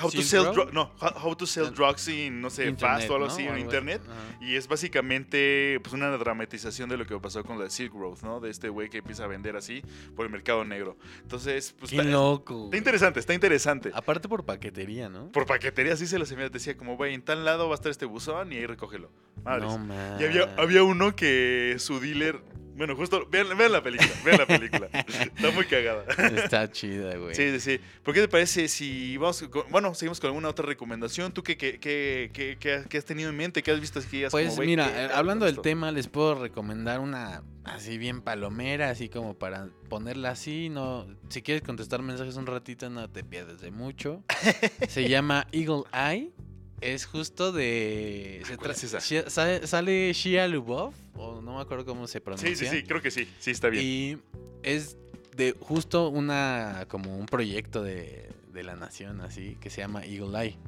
[0.00, 0.72] How to sell drugs.
[0.72, 3.32] No, how, How to sell drugs in, no sé, fast o algo ¿no?
[3.32, 4.02] así en Algo internet.
[4.40, 8.40] Y es básicamente pues una dramatización de lo que pasó con la Silk Road, ¿no?
[8.40, 9.82] De este güey que empieza a vender así
[10.14, 10.96] por el mercado negro.
[11.22, 12.64] Entonces, pues Qué está, loco.
[12.64, 13.90] está interesante, está interesante.
[13.94, 15.32] Aparte por paquetería, ¿no?
[15.32, 16.48] Por paquetería sí se los envía.
[16.48, 19.10] Decía como, güey, en tal lado va a estar este buzón y ahí recógelo.
[19.44, 19.78] Madres.
[19.78, 20.20] No.
[20.20, 22.42] Y había, había uno que su dealer.
[22.78, 23.26] Bueno, justo.
[23.30, 24.08] Vean, vean la película.
[24.24, 24.88] Vean la película.
[24.92, 26.04] Está muy cagada.
[26.34, 27.34] Está chida, güey.
[27.34, 27.80] Sí, sí, sí.
[28.02, 29.42] ¿Por qué te parece si vamos.
[29.50, 31.32] con- bueno, seguimos con alguna otra recomendación?
[31.32, 33.62] ¿Tú qué, qué, qué, qué- qué- qué has tenido en mente?
[33.62, 34.22] ¿Qué has visto aquí?
[34.30, 39.34] Pues mira, eh, hablando del tema, les puedo recomendar una así bien palomera, así como
[39.34, 44.22] para ponerla así, no, si quieres contestar mensajes un ratito no te pierdes de mucho.
[44.88, 46.32] Se llama Eagle Eye.
[46.80, 49.00] Es justo de se ¿Cuál es esa?
[49.30, 52.54] Sale, sale Shia LuBov o no me acuerdo cómo se Sí, pronuncia.
[52.56, 52.82] sí, sí.
[52.84, 53.28] Creo que sí.
[53.40, 53.84] Sí, está bien.
[53.84, 54.18] Y
[54.62, 54.96] es
[55.36, 60.38] de justo una como un proyecto de, de la nación así que se llama Eagle
[60.40, 60.58] Eye.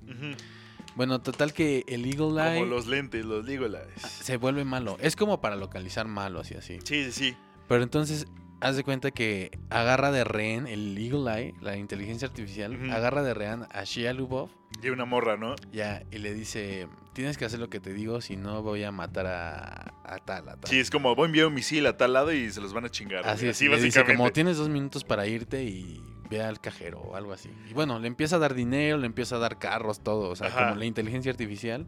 [0.97, 3.87] Bueno, total que el Eagle Eye Como los lentes, los Legolas.
[4.23, 4.97] se vuelve malo.
[5.01, 6.79] Es como para localizar malos y así.
[6.85, 7.37] Sí, sí, sí.
[7.69, 8.27] Pero entonces,
[8.61, 13.35] haz de cuenta que agarra de rehén el Eagle Eye, la inteligencia artificial, agarra de
[13.35, 14.51] rehén a Shia LuBov
[14.83, 15.55] Y una morra, ¿no?
[15.73, 18.93] ya, y le dice, tienes que hacer lo que te digo, si no voy a
[18.93, 20.71] matar a, a tal, a tal.
[20.71, 22.85] Sí, es como voy a enviar un misil a tal lado y se los van
[22.85, 23.27] a chingar.
[23.27, 24.17] Así es, Así le dice, básicamente.
[24.17, 27.51] como tienes dos minutos para irte y ve al cajero o algo así.
[27.69, 30.49] Y bueno, le empieza a dar dinero, le empieza a dar carros, todo, o sea,
[30.49, 30.65] Ajá.
[30.69, 31.87] como la inteligencia artificial.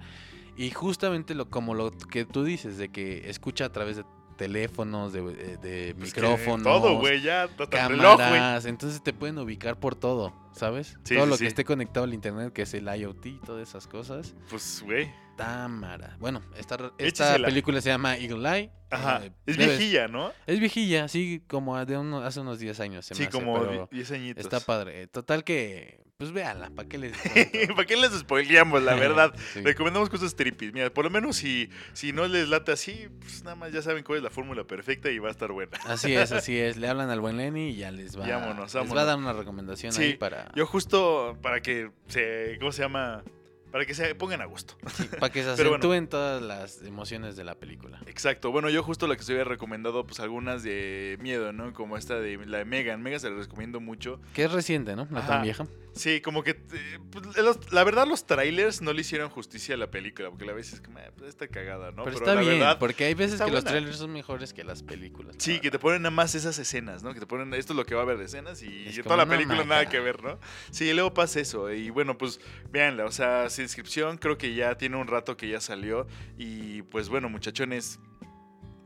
[0.57, 4.05] Y justamente lo, como lo que tú dices, de que escucha a través de
[4.47, 7.45] teléfonos, de, de- de Pues micrófonos, Todo, güey, ya.
[7.45, 8.65] El reloj, cámaras.
[8.67, 10.99] Entonces te pueden ubicar por todo, ¿sabes?
[11.05, 11.45] Sí, todo sí, lo sí.
[11.45, 14.35] que esté conectado al internet, que es el IoT y todas esas cosas.
[14.51, 15.11] Pues, güey.
[15.37, 16.17] Támara.
[16.21, 18.71] Bueno, esta, esta película se llama Eagle Eye.
[18.91, 19.25] Ajá.
[19.25, 20.31] Eh, Es debes- viejilla, ¿no?
[20.47, 23.07] Es viejilla, sí, como de uno- hace unos 10 años.
[23.07, 24.45] Se Sí, me hace, como pero 10 añitos.
[24.45, 25.07] Está padre.
[25.07, 27.17] Total que, pues véanla, ¿para qué les
[27.75, 29.35] ¿Para qué les spoileamos, la verdad?
[29.53, 29.61] Sí.
[29.61, 30.73] Recomendamos cosas tripis.
[30.73, 34.05] Mira, por lo menos si, si no les late así, pues nada más ya saben
[34.05, 35.77] cuál es la fórmula perfecta y va a estar buena.
[35.85, 36.77] Así es, así es.
[36.77, 39.03] Le hablan al buen Lenny y ya les va, Vámonos, les va vámonos.
[39.03, 42.57] a dar una recomendación Sí, ahí para, Yo justo para que se...
[42.61, 43.25] ¿Cómo se llama?
[43.73, 44.77] Para que se pongan a gusto.
[45.19, 45.77] para que se Pero bueno.
[45.83, 48.01] acentúen todas las emociones de la película.
[48.07, 48.53] Exacto.
[48.53, 51.73] Bueno, yo justo la que se había recomendado, pues algunas de miedo, ¿no?
[51.73, 53.03] Como esta de la de Megan.
[53.03, 54.21] Megan se la recomiendo mucho.
[54.35, 55.07] Que es reciente, ¿no?
[55.11, 55.27] No Ajá.
[55.29, 55.67] tan vieja.
[55.95, 56.53] Sí, como que...
[56.53, 60.47] eh, pues, los- la verdad, los trailers no le hicieron justicia a la película, porque
[60.47, 62.05] la vez es como, eh, pues está cagada, ¿no?
[62.05, 63.71] Pero, está la bien, verdad, porque hay veces que los buena.
[63.71, 65.35] trailers son mejores que las películas.
[65.39, 67.13] Sí, que te ponen nada más esas escenas, ¿no?
[67.13, 69.05] Que te ponen, esto es lo que va a haber de escenas y Es toda
[69.05, 69.69] como, la película maca.
[69.69, 70.39] nada que ver, ¿no?
[70.71, 71.71] Sí, y luego pasa eso.
[71.71, 75.49] Y bueno, pues véanla, o sea, sin inscripción creo que ya tiene un rato que
[75.49, 76.07] ya salió.
[76.39, 77.99] Y pues bueno, muchachones,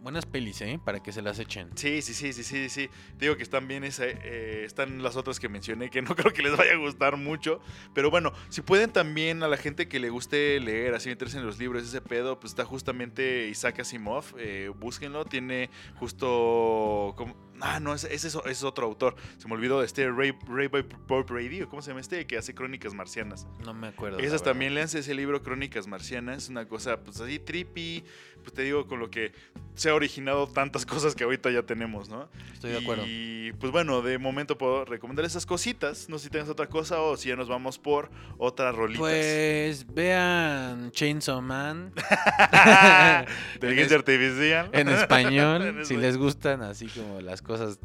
[0.02, 0.78] Buenas pelis, ¿eh?
[0.84, 1.68] Para que se las echen.
[1.74, 2.88] sí, sí, sí, sí, sí, sí.
[3.18, 6.42] Digo que están bien, esa, eh, están las otras que mencioné, que no creo que
[6.42, 7.58] les vaya a gustar mucho.
[7.92, 11.44] Pero bueno, si pueden también a la gente que le guste leer, así meterse en
[11.46, 17.14] los libros, ese pedo, pues está justamente Isaac Asimov, eh, búsquenlo, tiene justo...
[17.16, 19.16] como- Ah, no, ese, ese es, es otro autor.
[19.38, 22.26] Se me olvidó de este Ray, Ray Bob Brady, ¿o cómo se llama este?
[22.26, 23.46] Que hace Crónicas Marcianas.
[23.64, 24.18] No me acuerdo.
[24.18, 28.04] Esas también, léanse ese libro Crónicas Marcianas, es una cosa pues así trippy,
[28.42, 29.32] pues te digo con lo que
[29.74, 32.28] se ha originado tantas cosas que ahorita ya tenemos, ¿no?
[32.52, 33.04] Estoy de acuerdo.
[33.06, 37.00] Y pues bueno, de momento puedo recomendar esas cositas, no sé si tienes otra cosa
[37.02, 39.00] o si ya nos vamos por otras rolitas.
[39.00, 41.92] Pues vean Chainsaw Man
[43.54, 44.70] Inteligencia artificial.
[44.72, 47.78] en español, En si les gustan así como las cosas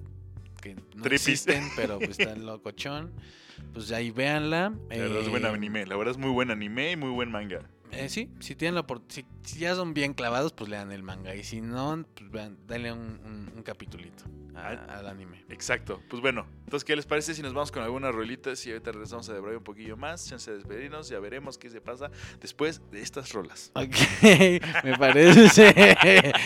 [0.62, 3.12] que no existen, pero pues están locochón,
[3.74, 4.74] pues ahí véanla.
[4.90, 7.32] La verdad es buen Eh, anime, la verdad es muy buen anime y muy buen
[7.32, 7.62] manga.
[7.92, 11.36] Eh, sí, si tienen la si, si ya son bien clavados, pues lean el manga.
[11.36, 14.24] Y si no, pues vean, denle un, un, un capitulito
[14.56, 15.44] a- al anime.
[15.50, 16.02] Exacto.
[16.10, 19.28] Pues bueno, entonces, ¿qué les parece si nos vamos con algunas rolitas y ahorita regresamos
[19.30, 20.28] a Debray un poquillo más?
[20.28, 23.72] Chance de despedirnos, ya veremos qué se pasa después de estas rolas.
[23.76, 23.96] Ok,
[24.84, 25.96] me parece,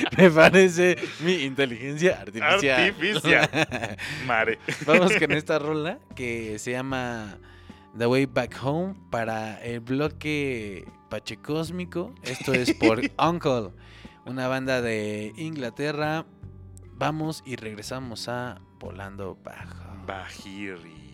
[0.17, 2.81] me parece mi inteligencia artificial.
[2.89, 3.49] Artificial.
[4.27, 4.59] Mare.
[4.85, 7.37] Vamos con esta rola que se llama
[7.97, 12.13] The Way Back Home para el bloque Pachecósmico.
[12.23, 13.71] Esto es por Uncle,
[14.25, 16.25] una banda de Inglaterra.
[16.97, 19.85] Vamos y regresamos a Volando Bajo.
[20.05, 21.04] Bajiri.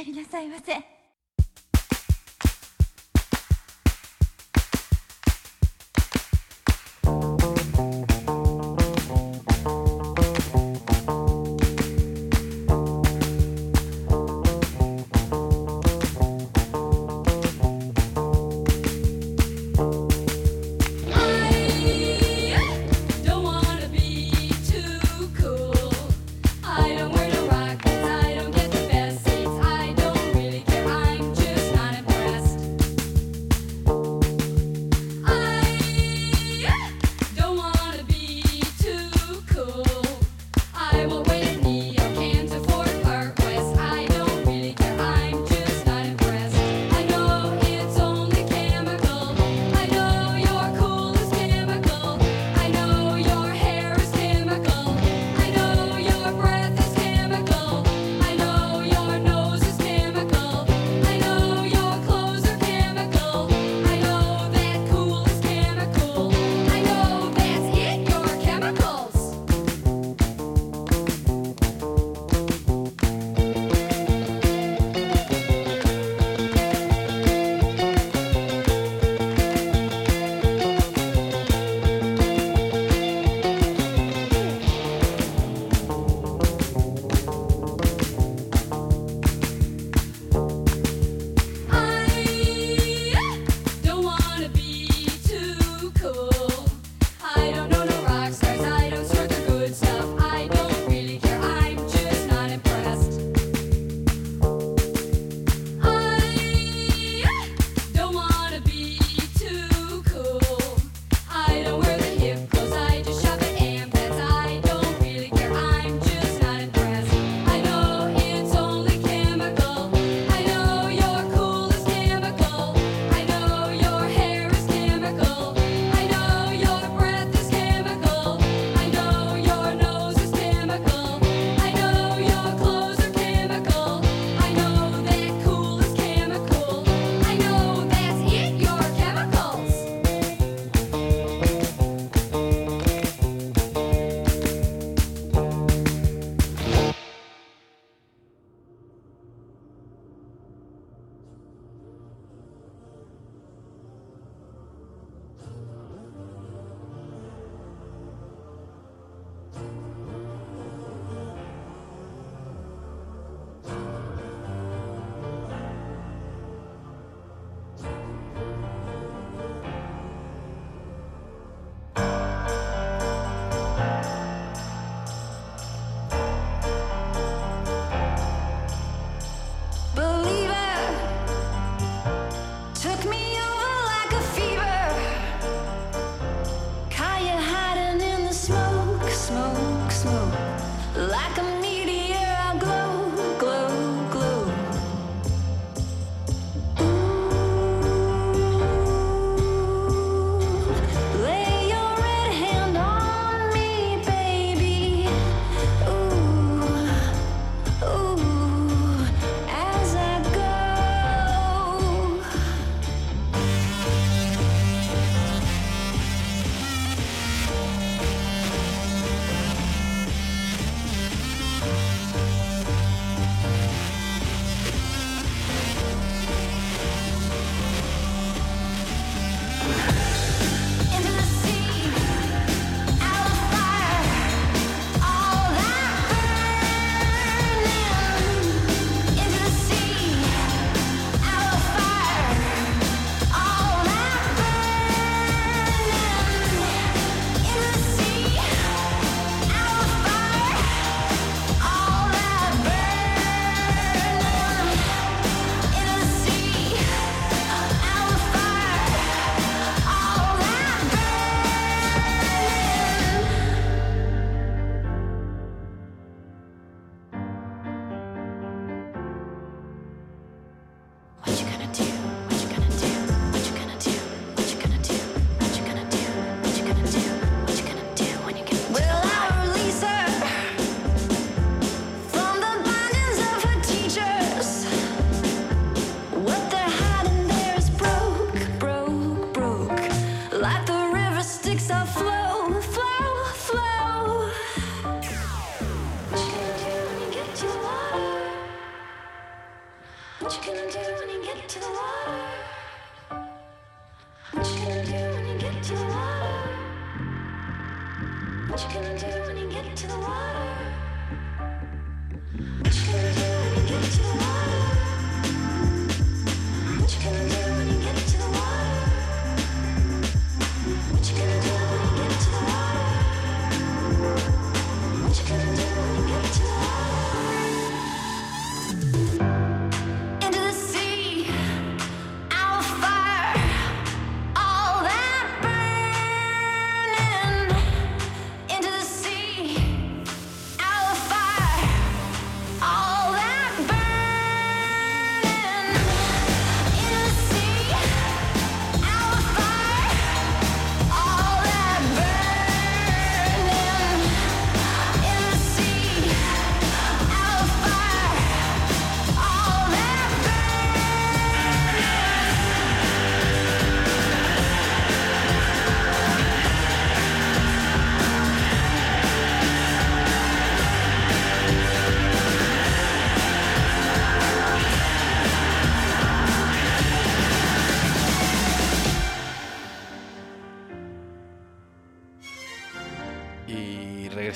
[0.00, 0.89] 帰りなさいませ。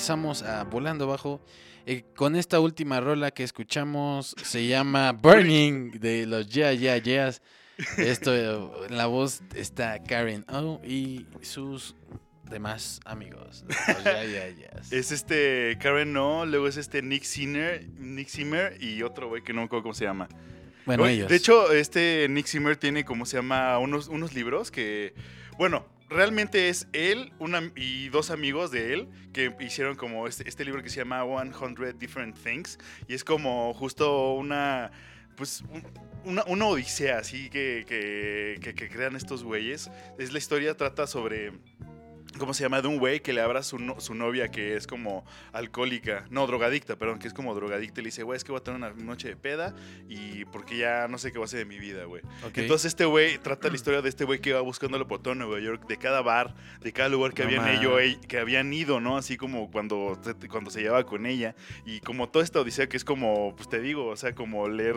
[0.05, 1.41] Regresamos a Volando Bajo.
[1.87, 7.41] eh, con esta última rola que escuchamos se llama Burning de los Yeah Yeah Yeahs.
[7.97, 11.97] Esto, eh, la voz está Karen O y sus
[12.51, 13.65] demás amigos.
[14.05, 14.83] Yeah Yeah.
[14.91, 19.55] Es este Karen No, luego es este Nick Zimmer, Nick Zimmer y otro güey que
[19.55, 20.29] no me acuerdo cómo se llama.
[20.85, 21.31] Bueno, Güey, ellos.
[21.31, 25.15] De hecho, este Nick Zimmer tiene, como se llama, unos, unos libros que,
[25.57, 27.33] bueno, realmente es él
[27.77, 31.99] y dos amigos de él que hicieron como este, este libro que se llama 100
[31.99, 34.91] Different Things y es como justo una,
[35.37, 35.85] pues, un-
[36.25, 39.91] una, una odisea así que, que, que- que crean estos güeyes.
[40.19, 41.53] Es la historia, trata sobre...
[42.39, 42.83] ¿Cómo se llama?
[42.83, 46.47] De un güey que le abra su, no- su novia que es como alcohólica, no,
[46.47, 48.01] drogadicta, perdón, que es como drogadicta.
[48.01, 49.75] Y le dice, güey, es que voy a tener una noche de peda
[50.09, 52.23] y porque ya no sé qué va a hacer de mi vida, güey.
[52.63, 55.61] Entonces este güey trata la historia de este güey que va buscándolo por todo Nueva
[55.61, 59.01] York, de cada bar, de cada lugar que No habían ello, ell- que habían ido,
[59.01, 59.17] ¿no?
[59.17, 60.21] Así como cuando,
[60.51, 61.55] cuando se llevaba con ella.
[61.87, 64.97] Y como toda esta odisea que es como, pues te digo, o sea, como leer,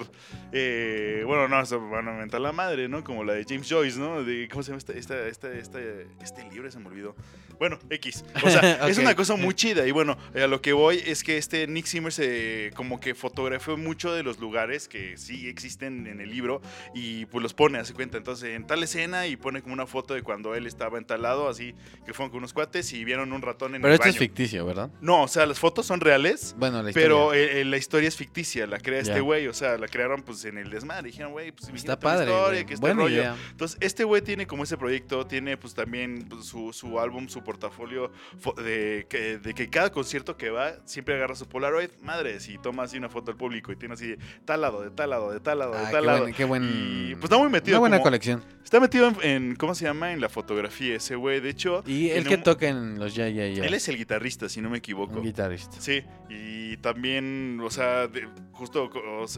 [0.51, 3.03] eh, bueno, no, eso van a mentar la madre, ¿no?
[3.03, 4.23] Como la de James Joyce, ¿no?
[4.23, 5.79] De, ¿Cómo se llama esta, esta, esta, esta-
[6.23, 6.69] este libro?
[6.71, 7.15] Se me olvidó.
[7.60, 8.24] Bueno, X.
[8.43, 9.03] O sea, es Ok.
[9.03, 9.88] una cosa muy chida.
[9.88, 13.78] Y bueno, a lo que voy es que este Nick Zimmer se como que fotografió
[13.78, 16.62] mucho de los lugares que sí existen en el libro
[16.93, 18.18] y pues los pone, hace cuenta.
[18.18, 21.22] Entonces, en tal escena y pone como una foto de cuando él estaba en tal
[21.24, 21.74] lado, así
[22.05, 24.66] que fueron con unos cuates y vieron un ratón en Pero el esto es ficticio,
[24.66, 24.89] ¿verdad?
[25.01, 26.55] No, o sea, las fotos son reales.
[26.58, 27.08] Bueno, la historia.
[27.08, 30.45] Pero eh, la historia es ficticia, la crea este güey, o sea, la crearon pues
[30.45, 32.26] en el desmadre, dijeron, güey, pues Está padre.
[32.32, 33.10] historia, que este rollo.
[33.16, 33.36] idea.
[33.51, 37.43] Entonces, este güey tiene como ese proyecto, tiene pues también pues, su, su álbum, su
[37.47, 38.11] portafolio
[38.43, 42.57] fo- de que, de que cada concierto que va siempre agarra su Polaroid, madre, si
[42.57, 45.31] toma así una foto al público y tiene así de tal lado, de tal lado,
[45.31, 46.21] de tal lado, de Ah, tal qué lado.
[46.23, 47.77] buen, qué buen- Y, pues está muy metido.
[47.77, 48.43] Una buena como- colección.
[48.63, 50.11] Está metido en, en, ¿cómo se llama?
[50.11, 51.83] En la fotografía ese güey, de hecho.
[51.87, 53.63] Y el que un- toca en los Ya Ya Ya.
[53.65, 55.15] Él es el guitarrista, si no me equivoco.
[55.19, 55.79] un guitarrista.
[55.79, 58.89] Sí, y también, o sea, de- justo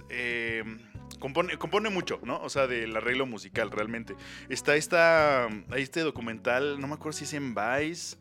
[0.09, 0.63] eh,
[1.19, 2.41] compone, compone mucho, ¿no?
[2.41, 4.15] O sea, del arreglo musical, realmente.
[4.49, 8.17] Está esta, hay este documental, no me acuerdo si es en Vice.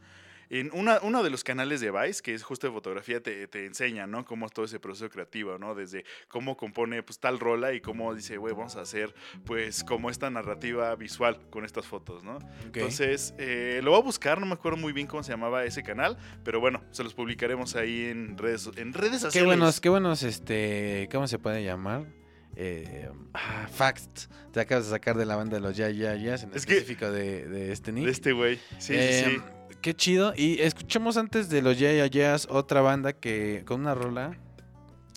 [0.50, 3.66] En una, uno de los canales de Vice, que es justo de fotografía, te, te
[3.66, 4.24] enseña, ¿no?
[4.24, 5.74] Cómo es todo ese proceso creativo, ¿no?
[5.74, 10.08] Desde cómo compone, pues, tal rola y cómo dice, güey, vamos a hacer, pues, como
[10.08, 12.38] esta narrativa visual con estas fotos, ¿no?
[12.64, 15.82] Entonces, eh, lo voy a buscar, no me acuerdo muy bien cómo se llamaba ese
[15.82, 19.34] canal, pero bueno, se los publicaremos ahí en redes, en redes sociales.
[19.34, 22.06] Qué buenos, qué buenos, este, ¿cómo se puede llamar?
[22.60, 23.68] Eh, ah.
[24.52, 26.72] Te acabas de sacar de la banda de los Ya Ya Yeahs, en Es que-
[26.74, 28.04] específico de, de este Nick.
[28.06, 28.56] De este güey.
[28.56, 29.42] Sí, sí, Eh, sí.
[29.80, 30.32] Qué chido.
[30.36, 34.36] Y escuchamos antes de los Ya Ya Yeahs otra banda que con una rola.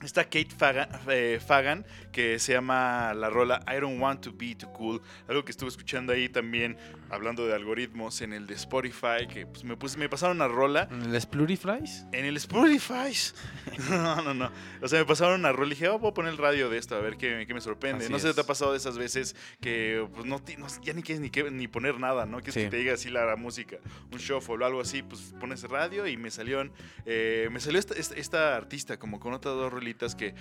[0.03, 4.55] Está Kate Fagan, eh, Fagan, que se llama la rola I Don't Want to Be
[4.55, 5.01] Too Cool.
[5.27, 6.77] Algo que estuve escuchando ahí también,
[7.09, 10.87] hablando de algoritmos, en el de Spotify, que pues, me, me pasaron una rola.
[11.09, 12.05] ¿Les Pluriflies?
[12.11, 13.13] En el Spotify.
[13.89, 14.51] No, no, no.
[14.81, 16.77] O sea, me pasaron una rola y dije, oh, voy a poner el radio de
[16.77, 18.05] esto, a ver qué, qué me sorprende.
[18.05, 18.35] Así no sé si es.
[18.35, 20.41] te ha pasado de esas veces que pues, no,
[20.81, 22.41] ya ni quieres ni, qué- ni poner nada, ¿no?
[22.41, 22.61] Que Sí.
[22.61, 23.77] que te diga así la, la música,
[24.11, 26.63] un shuffle o algo así, pues pones radio y me salió,
[27.05, 30.33] me salió esta, esta- esta artista como con otras dos rolitas que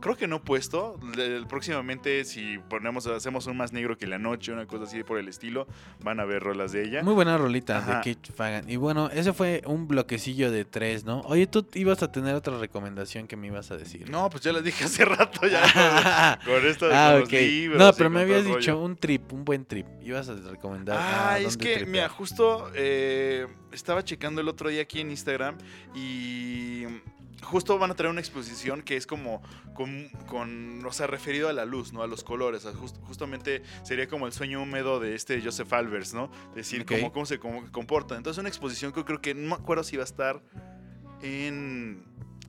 [0.00, 0.98] creo que no puesto.
[1.16, 5.18] Le- próximamente, si ponemos, hacemos un más negro que la noche, una cosa así por
[5.18, 5.66] el estilo,
[6.02, 7.02] van a ver rolas de ella.
[7.02, 8.00] Muy buena rolita Ajá.
[8.02, 8.68] de Kate Fagan.
[8.70, 11.20] Y bueno, ese fue un bloquecillo de tres, ¿no?
[11.22, 14.08] Oye, tú ibas a tener otra recomendación que me ibas a decir.
[14.10, 16.38] No, pues ya les dije hace rato ya.
[16.44, 17.32] con esto de ah, con ok.
[17.32, 17.78] los libros.
[17.78, 19.86] no, pero me habías dicho un trip, un buen trip.
[20.02, 20.98] Ibas a recomendar.
[21.00, 21.86] Ah, es que, tripear.
[21.88, 25.56] mira, justo eh, estaba checando el otro día aquí en Instagram
[25.94, 26.84] y
[27.42, 29.42] justo van a traer una exposición que es como
[29.74, 32.02] con, con, o sea, referido a la luz, ¿no?
[32.02, 32.64] A los colores.
[32.64, 36.30] just- justamente sería como el sueño húmedo de este Joseph Albers, ¿no?
[36.54, 38.16] Decir cómo, cómo se comporta.
[38.16, 40.42] Entonces, una exposición que yo creo que no me acuerdo si va a estar
[41.22, 42.04] en...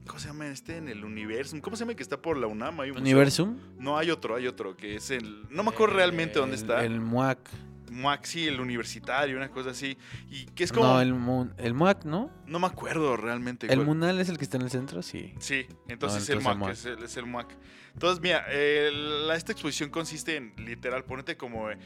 [0.08, 0.78] ¿Cómo se llama este?
[0.78, 1.62] En el Universum.
[1.62, 2.80] ¿Cómo se llama el que está por la UNAM?
[2.80, 3.04] Hay un museo.
[3.04, 3.58] ¿Universum?
[3.78, 5.46] No, hay otro, hay otro, que es el...
[5.52, 6.84] No me acuerdo realmente dónde está.
[6.84, 7.38] El MUAC.
[7.92, 9.98] Maxi, el universitario, una cosa así.
[10.30, 10.86] Y que es como.
[10.88, 12.30] No, No, el, el MUAC, ¿no?
[12.60, 13.68] me acuerdo realmente.
[13.68, 15.02] ¿El cuál- Munal es el que está en el centro?
[15.02, 15.34] Sí.
[15.40, 16.72] Sí, entonces, No, el entonces MUAC, el MUAC.
[16.72, 17.48] Es, el, es el MUAC.
[17.94, 18.92] Entonces, mira, eh,
[19.28, 21.80] la- esta exposición consiste en, literal, ponete como en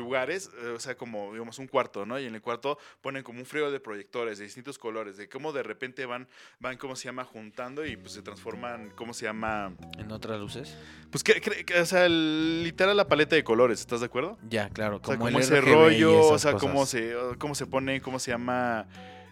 [0.00, 2.18] lugares, eh, o sea, como, digamos, un cuarto, ¿no?
[2.18, 5.52] Y en el cuarto ponen como un frío de proyectores de distintos colores, de cómo
[5.52, 6.26] de repente van,
[6.58, 7.24] van, ¿cómo se llama?
[7.24, 9.72] Juntando y pues se transforman, ¿cómo se llama?
[9.98, 10.76] ¿En otras luces?
[11.10, 11.40] Pues, que,
[11.80, 14.38] o sea, el- literal la paleta de colores, ¿estás de acuerdo?
[14.48, 14.96] Ya, claro.
[14.96, 16.60] O sea, Como, como el ese RGB rollo, o sea, cosas.
[16.68, 18.86] cómo se, cómo se pone, cómo se llama,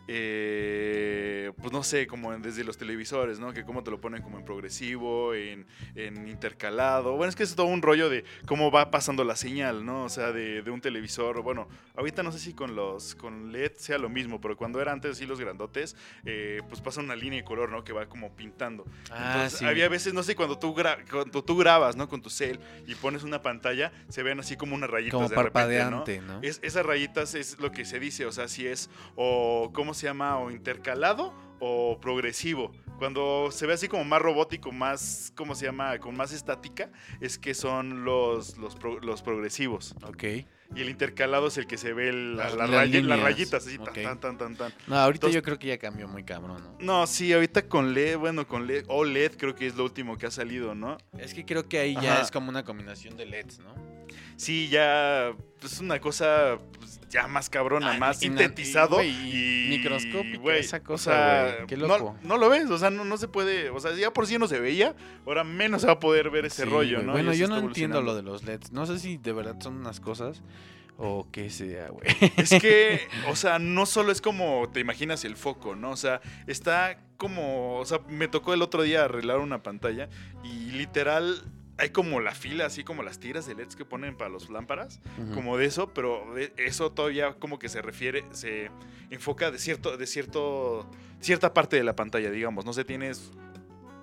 [0.08, 3.52] eh, pues no sé, como en- desde los televisores, ¿no?
[3.52, 7.12] Que cómo te lo ponen como en progresivo, en, en intercalado.
[7.16, 10.04] Bueno, es que es todo un rollo de cómo va pasando la señal, ¿no?
[10.04, 11.42] O sea, de, de un televisor.
[11.42, 14.92] Bueno, ahorita no sé si con los con LED sea lo mismo, pero cuando era
[14.92, 17.84] antes, sí, los grandotes, eh, pues pasa una línea de color, ¿no?
[17.84, 18.84] Que va como pintando.
[19.10, 19.64] Ah, Entonces, sí.
[19.64, 22.08] había veces, no sé, cuando tú, gra- cuando tú grabas, ¿no?
[22.08, 25.36] Con tu cel y pones una pantalla, se ven así como unas rayitas Como de
[25.36, 25.50] repente,
[25.84, 26.04] ¿no?
[26.04, 26.40] parpadeante, ¿no?
[26.42, 30.06] Es- esas rayitas es lo que se dice, o sea, si es o cómo se
[30.06, 32.72] llama, o intercalado o progresivo.
[32.98, 35.98] Cuando se ve así como más robótico, más, ¿cómo se llama?
[35.98, 36.90] Con más estática,
[37.20, 39.94] es que son los, los, pro- los progresivos.
[40.04, 40.24] Ok.
[40.74, 43.94] Y el intercalado es el que se ve el- Las- la las rayitas, así, Ok.
[44.02, 44.72] tan, tan, tan, tan.
[44.88, 46.76] No, ahorita Entonces- yo creo que ya cambió muy cabrón, ¿no?
[46.80, 50.26] No, sí, ahorita con LED, bueno, con LED, OLED creo que es lo último que
[50.26, 50.98] ha salido, ¿no?
[51.18, 53.74] Es que creo que ahí ya es como una combinación de LEDs, ¿no?
[54.38, 59.82] Sí, ya pues, es una cosa pues, ya más cabrona, Ay, más sintetizado y,
[60.38, 62.16] güey, esa o cosa, sea, qué loco.
[62.22, 64.46] No, lo ves, o sea, no, no se puede, o sea, ya por sí no
[64.46, 64.94] se veía,
[65.26, 67.02] ahora menos se va a poder ver ese Sí, rollo.
[67.02, 67.12] ¿no?
[67.12, 68.70] Bueno, yo no entiendo lo de los LEDs.
[68.70, 70.40] No sé si de verdad son unas cosas
[70.96, 72.06] o qué sea, güey.
[72.36, 75.90] Es que, o sea, no solo es como te imaginas el foco, ¿no?
[75.90, 80.08] O sea, está como, o sea, me tocó el otro día arreglar una pantalla
[80.44, 81.42] y literal
[81.78, 85.00] hay como la fila, así como las tiras de LEDs que ponen para los lámparas.
[85.34, 88.70] Como de eso, pero de- eso todavía como que se refiere, se
[89.10, 90.86] enfoca de cierto, de cierto,
[91.20, 92.64] cierta parte de la pantalla, digamos.
[92.64, 93.30] No sé, tienes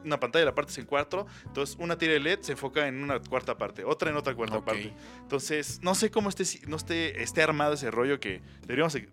[0.05, 3.19] una pantalla, la partes en cuatro, entonces una tira de LED se enfoca en una
[3.19, 4.93] cuarta parte, otra en otra cuarta parte.
[5.21, 9.07] Entonces, no sé cómo esté, no esté, esté armado ese rollo que deberíamos, de-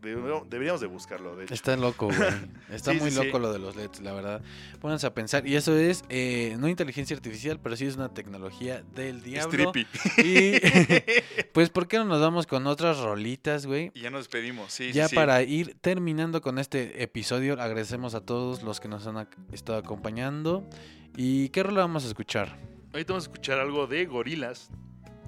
[0.49, 1.55] deberíamos, de buscarlo, de hecho.
[1.55, 2.19] Está loco, güey.
[2.71, 3.25] Está Sí, muy sí, sí.
[3.27, 4.43] loco lo de los LEDs, la verdad.
[4.81, 5.47] Pónganse a pensar.
[5.47, 9.73] Y eso es, eh, no inteligencia artificial, pero sí es una tecnología del diablo.
[9.73, 9.87] Strippy.
[10.23, 10.61] Y
[11.53, 13.91] pues, ¿por qué no nos vamos con otras rolitas, güey?
[13.95, 18.63] y ya nos despedimos, sí, Ya para ir terminando con este episodio, agradecemos a todos
[18.63, 20.69] los que nos han estado acompañando.
[21.17, 22.57] ¿Y qué rola vamos a escuchar?
[22.93, 24.71] Ahorita vamos a escuchar algo de Gorilas.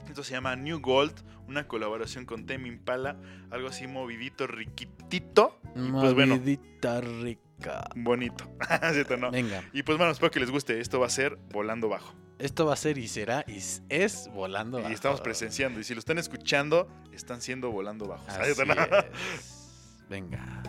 [0.08, 1.14] Esto se llama New Gold,
[1.48, 3.16] una colaboración con Temi Impala,
[3.50, 5.58] algo así movidito, riquitito.
[5.74, 7.84] Y pues bueno, Movidita rica.
[7.96, 8.44] bonito.
[8.92, 9.30] ¿Cierto, no?
[9.30, 10.80] Venga, Y pues bueno, espero que les guste.
[10.80, 12.14] Esto va a ser Volando Bajo.
[12.38, 14.78] esto va a ser y será y es volando.
[14.78, 14.94] Y Bajo.
[14.94, 15.80] estamos presenciando.
[15.80, 18.24] Y si lo están escuchando, están siendo Volando Bajo.
[18.28, 18.82] Así ¿Cierto, no?
[18.96, 20.04] es.
[20.10, 20.62] Venga.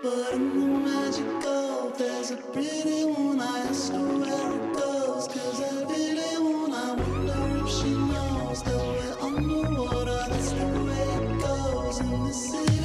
[0.00, 3.40] But in the magical, there's a pretty one.
[3.40, 5.26] I ask her where it goes.
[5.26, 10.24] Cause I really want, I wonder if she knows that we're underwater.
[10.30, 12.77] That's the way it goes in the city.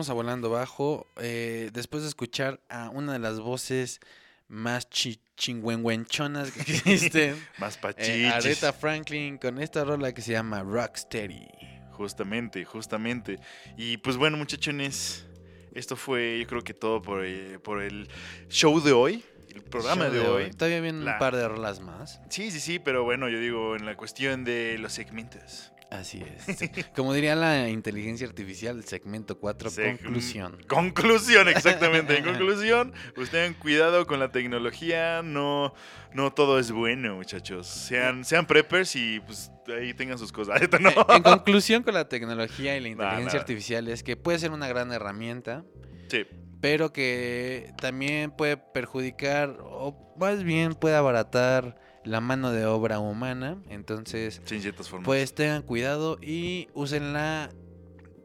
[0.00, 4.00] Regresamos a Volando Bajo eh, después de escuchar a una de las voces
[4.48, 7.36] más chi chingüengüenchonas que existen.
[7.58, 8.32] Más eh, pachichis.
[8.32, 11.48] Aretha Franklin con esta rola que se llama Rocksteady.
[11.92, 13.38] Justamente, justamente.
[13.76, 15.26] Y pues bueno, muchachones,
[15.74, 18.08] esto fue yo creo que todo por, eh, por el
[18.48, 19.22] show de hoy,
[19.54, 20.50] el programa Show de, hoy.
[20.50, 22.20] Todavía vienen La- un par de rolas más.
[22.30, 25.72] Sí, sí, sí, pero bueno, yo digo en la cuestión de los segmentos.
[25.90, 26.56] Así es.
[26.56, 26.70] sí.
[26.94, 30.56] Como diría la inteligencia artificial, el segmento 4, Seg- conclusión.
[30.68, 32.16] Conclusión, exactamente.
[32.18, 35.22] En conclusión, pues tengan cuidado con la tecnología.
[35.22, 35.74] No,
[36.14, 37.66] no todo es bueno, muchachos.
[37.66, 40.60] Sean, sean preppers y pues ahí tengan sus cosas.
[40.80, 40.90] No.
[40.90, 44.52] Eh, En conclusión con la tecnología y la Nah, inteligencia artificial es que puede ser
[44.52, 45.64] una gran herramienta,
[46.08, 46.24] Sí,
[46.60, 53.58] pero que también puede perjudicar o más bien puede abaratar la mano de obra humana.
[53.68, 55.06] Entonces, sí, en ciertas formas.
[55.06, 57.50] pues tengan cuidado y úsenla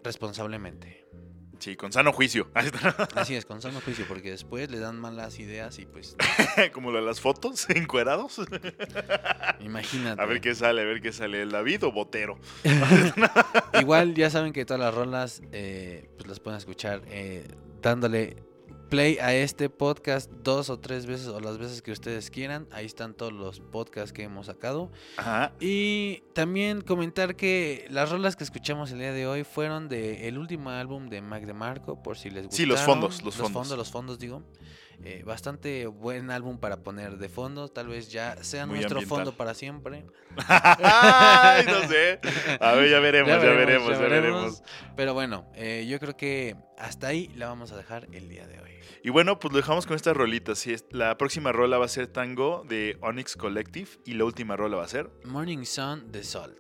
[0.03, 1.05] responsablemente.
[1.59, 2.49] sí, con sano juicio.
[3.15, 6.15] Así es, con sano juicio, porque después le dan malas ideas y pues
[6.73, 8.39] Como lo de las fotos, encuerados.
[9.59, 10.21] imagínate.
[10.21, 11.41] A ver qué sale, a ver qué sale.
[11.41, 12.37] ¿El David o Botero?
[13.79, 17.47] Igual ya saben que todas las rolas eh, pues las pueden escuchar eh,
[17.81, 18.37] dándole
[18.89, 22.67] play a este podcast dos o tres veces o las veces que ustedes quieran.
[22.71, 24.91] Ahí están todos los podcasts que hemos sacado.
[25.17, 25.53] Ajá.
[25.59, 30.37] Y también comentar que las rolas que escuchamos el día de hoy fueron del el
[30.37, 32.57] último álbum de Mac DeMarco, por si les gusta.
[32.57, 33.69] Sí, los fondos, los fondos.
[33.69, 34.43] Los fondos, digo.
[35.03, 37.67] Eh, bastante buen álbum para poner de fondo.
[37.67, 39.17] Tal vez ya sea Muy nuestro ambiental.
[39.17, 40.05] fondo para siempre.
[40.47, 42.19] Ay, no sé.
[42.59, 44.63] A ver, ya veremos, ya, veremos, ya veremos.
[44.95, 48.59] Pero bueno, eh, yo creo que hasta ahí la vamos a dejar el día de
[48.59, 48.71] hoy.
[49.03, 50.57] Y bueno, pues lo dejamos con estas rolitas.
[50.59, 54.77] Sí, la próxima rola va a ser Tango de Onyx Collective y la última rola
[54.77, 55.09] va a ser.
[55.23, 56.57] Morning Sun de Salt.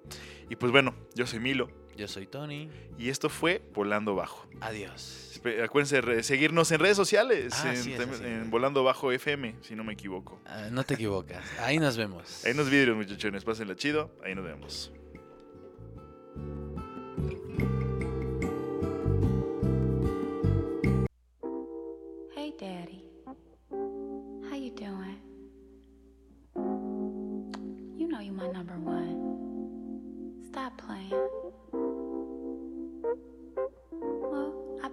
[0.49, 2.69] Y pues bueno, yo soy Milo Yo soy Tony.
[2.97, 4.47] y esto fue Volando Bajo.
[4.61, 5.21] Adiós.
[5.63, 8.23] Acuérdense de seguirnos en redes sociales, Ah, en, sí, es tem- así.
[8.25, 10.39] en Volando Bajo FM, si no me equivoco.
[10.45, 11.43] Ah, no te equivocas.
[11.59, 12.43] Ahí nos vemos.
[12.45, 13.43] Ahí nos vidrios, muchachones.
[13.43, 14.11] Pásenla chido.
[14.23, 14.91] Ahí nos vemos.
[22.35, 23.03] Hey, Daddy.
[24.49, 25.19] How you doing?
[27.97, 30.41] You know you my number one.
[30.51, 31.13] Stop playing.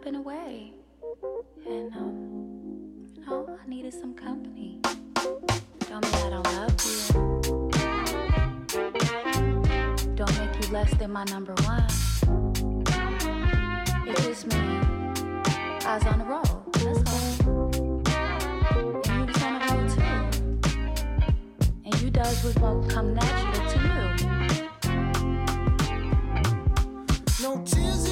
[0.02, 0.72] Been away,
[1.68, 4.80] and um, you know, I needed some company.
[5.88, 6.96] Don't mean I don't love you.
[10.16, 11.84] Don't make you less than my number one.
[14.08, 15.20] It just means
[15.86, 16.64] I was on the road.
[16.72, 17.52] That's all.
[19.06, 20.12] And you was on the road too.
[21.84, 23.92] And you does what won't come naturally to you.
[27.40, 28.11] No tears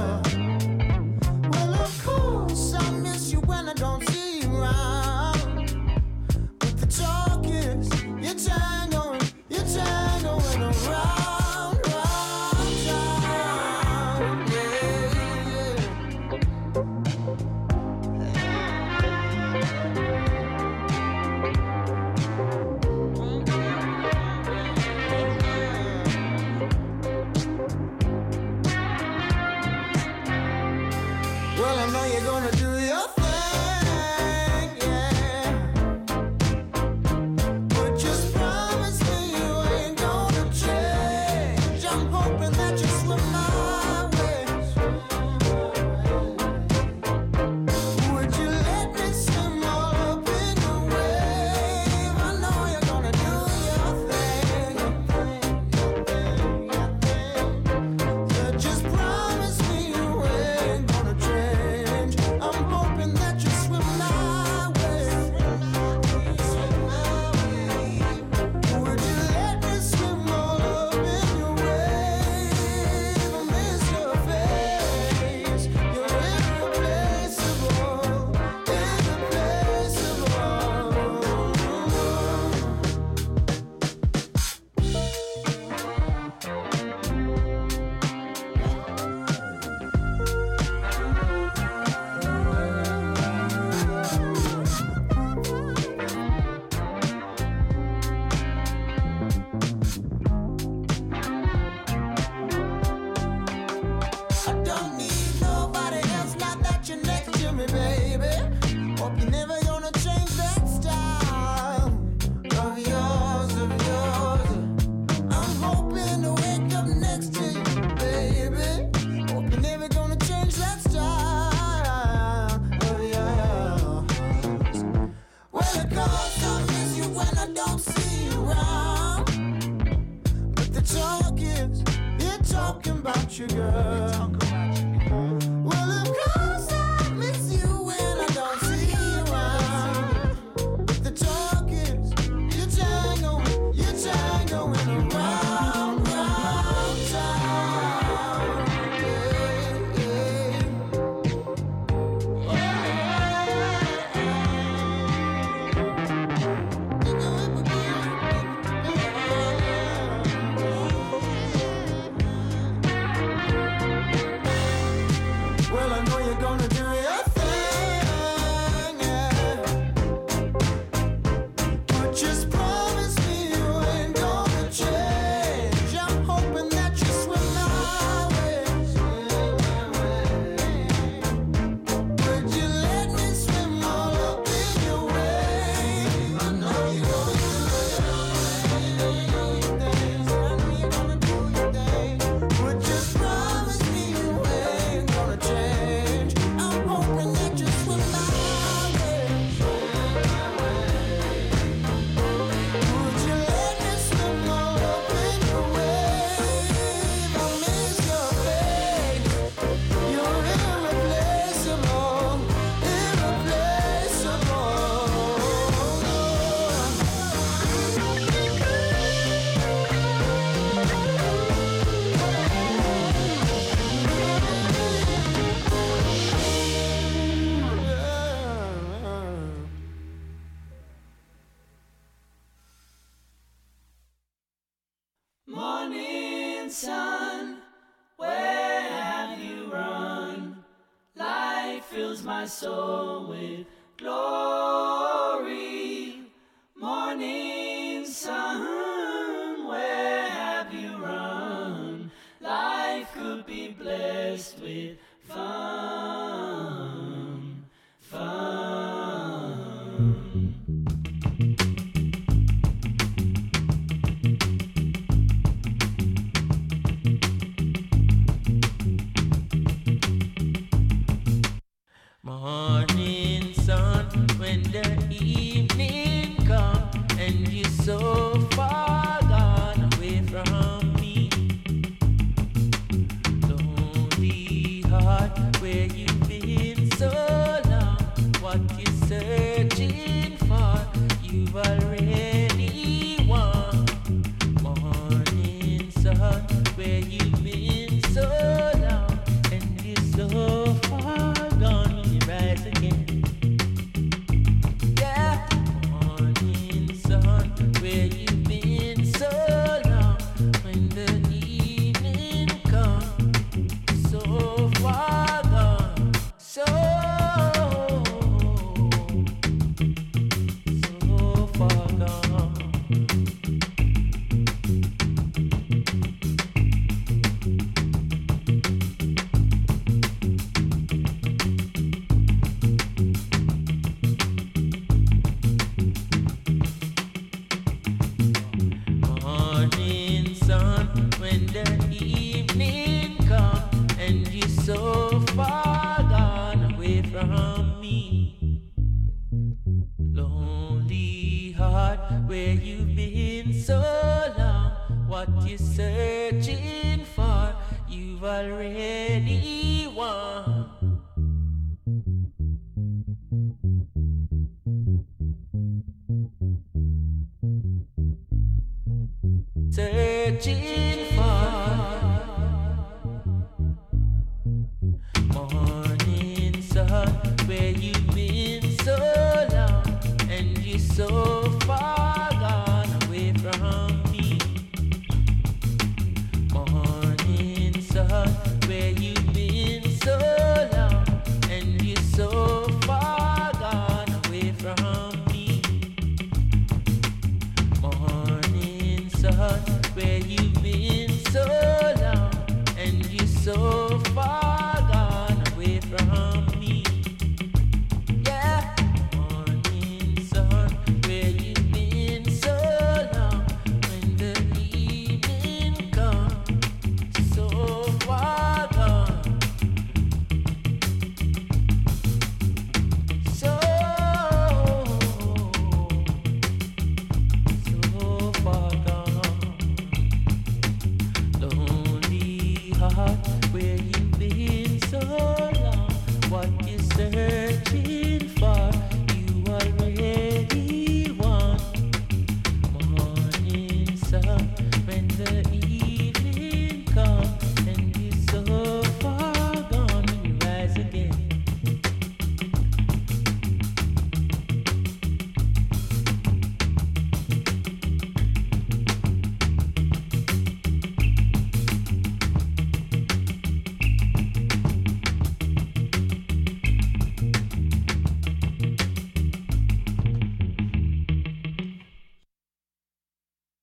[165.81, 166.20] Well, I know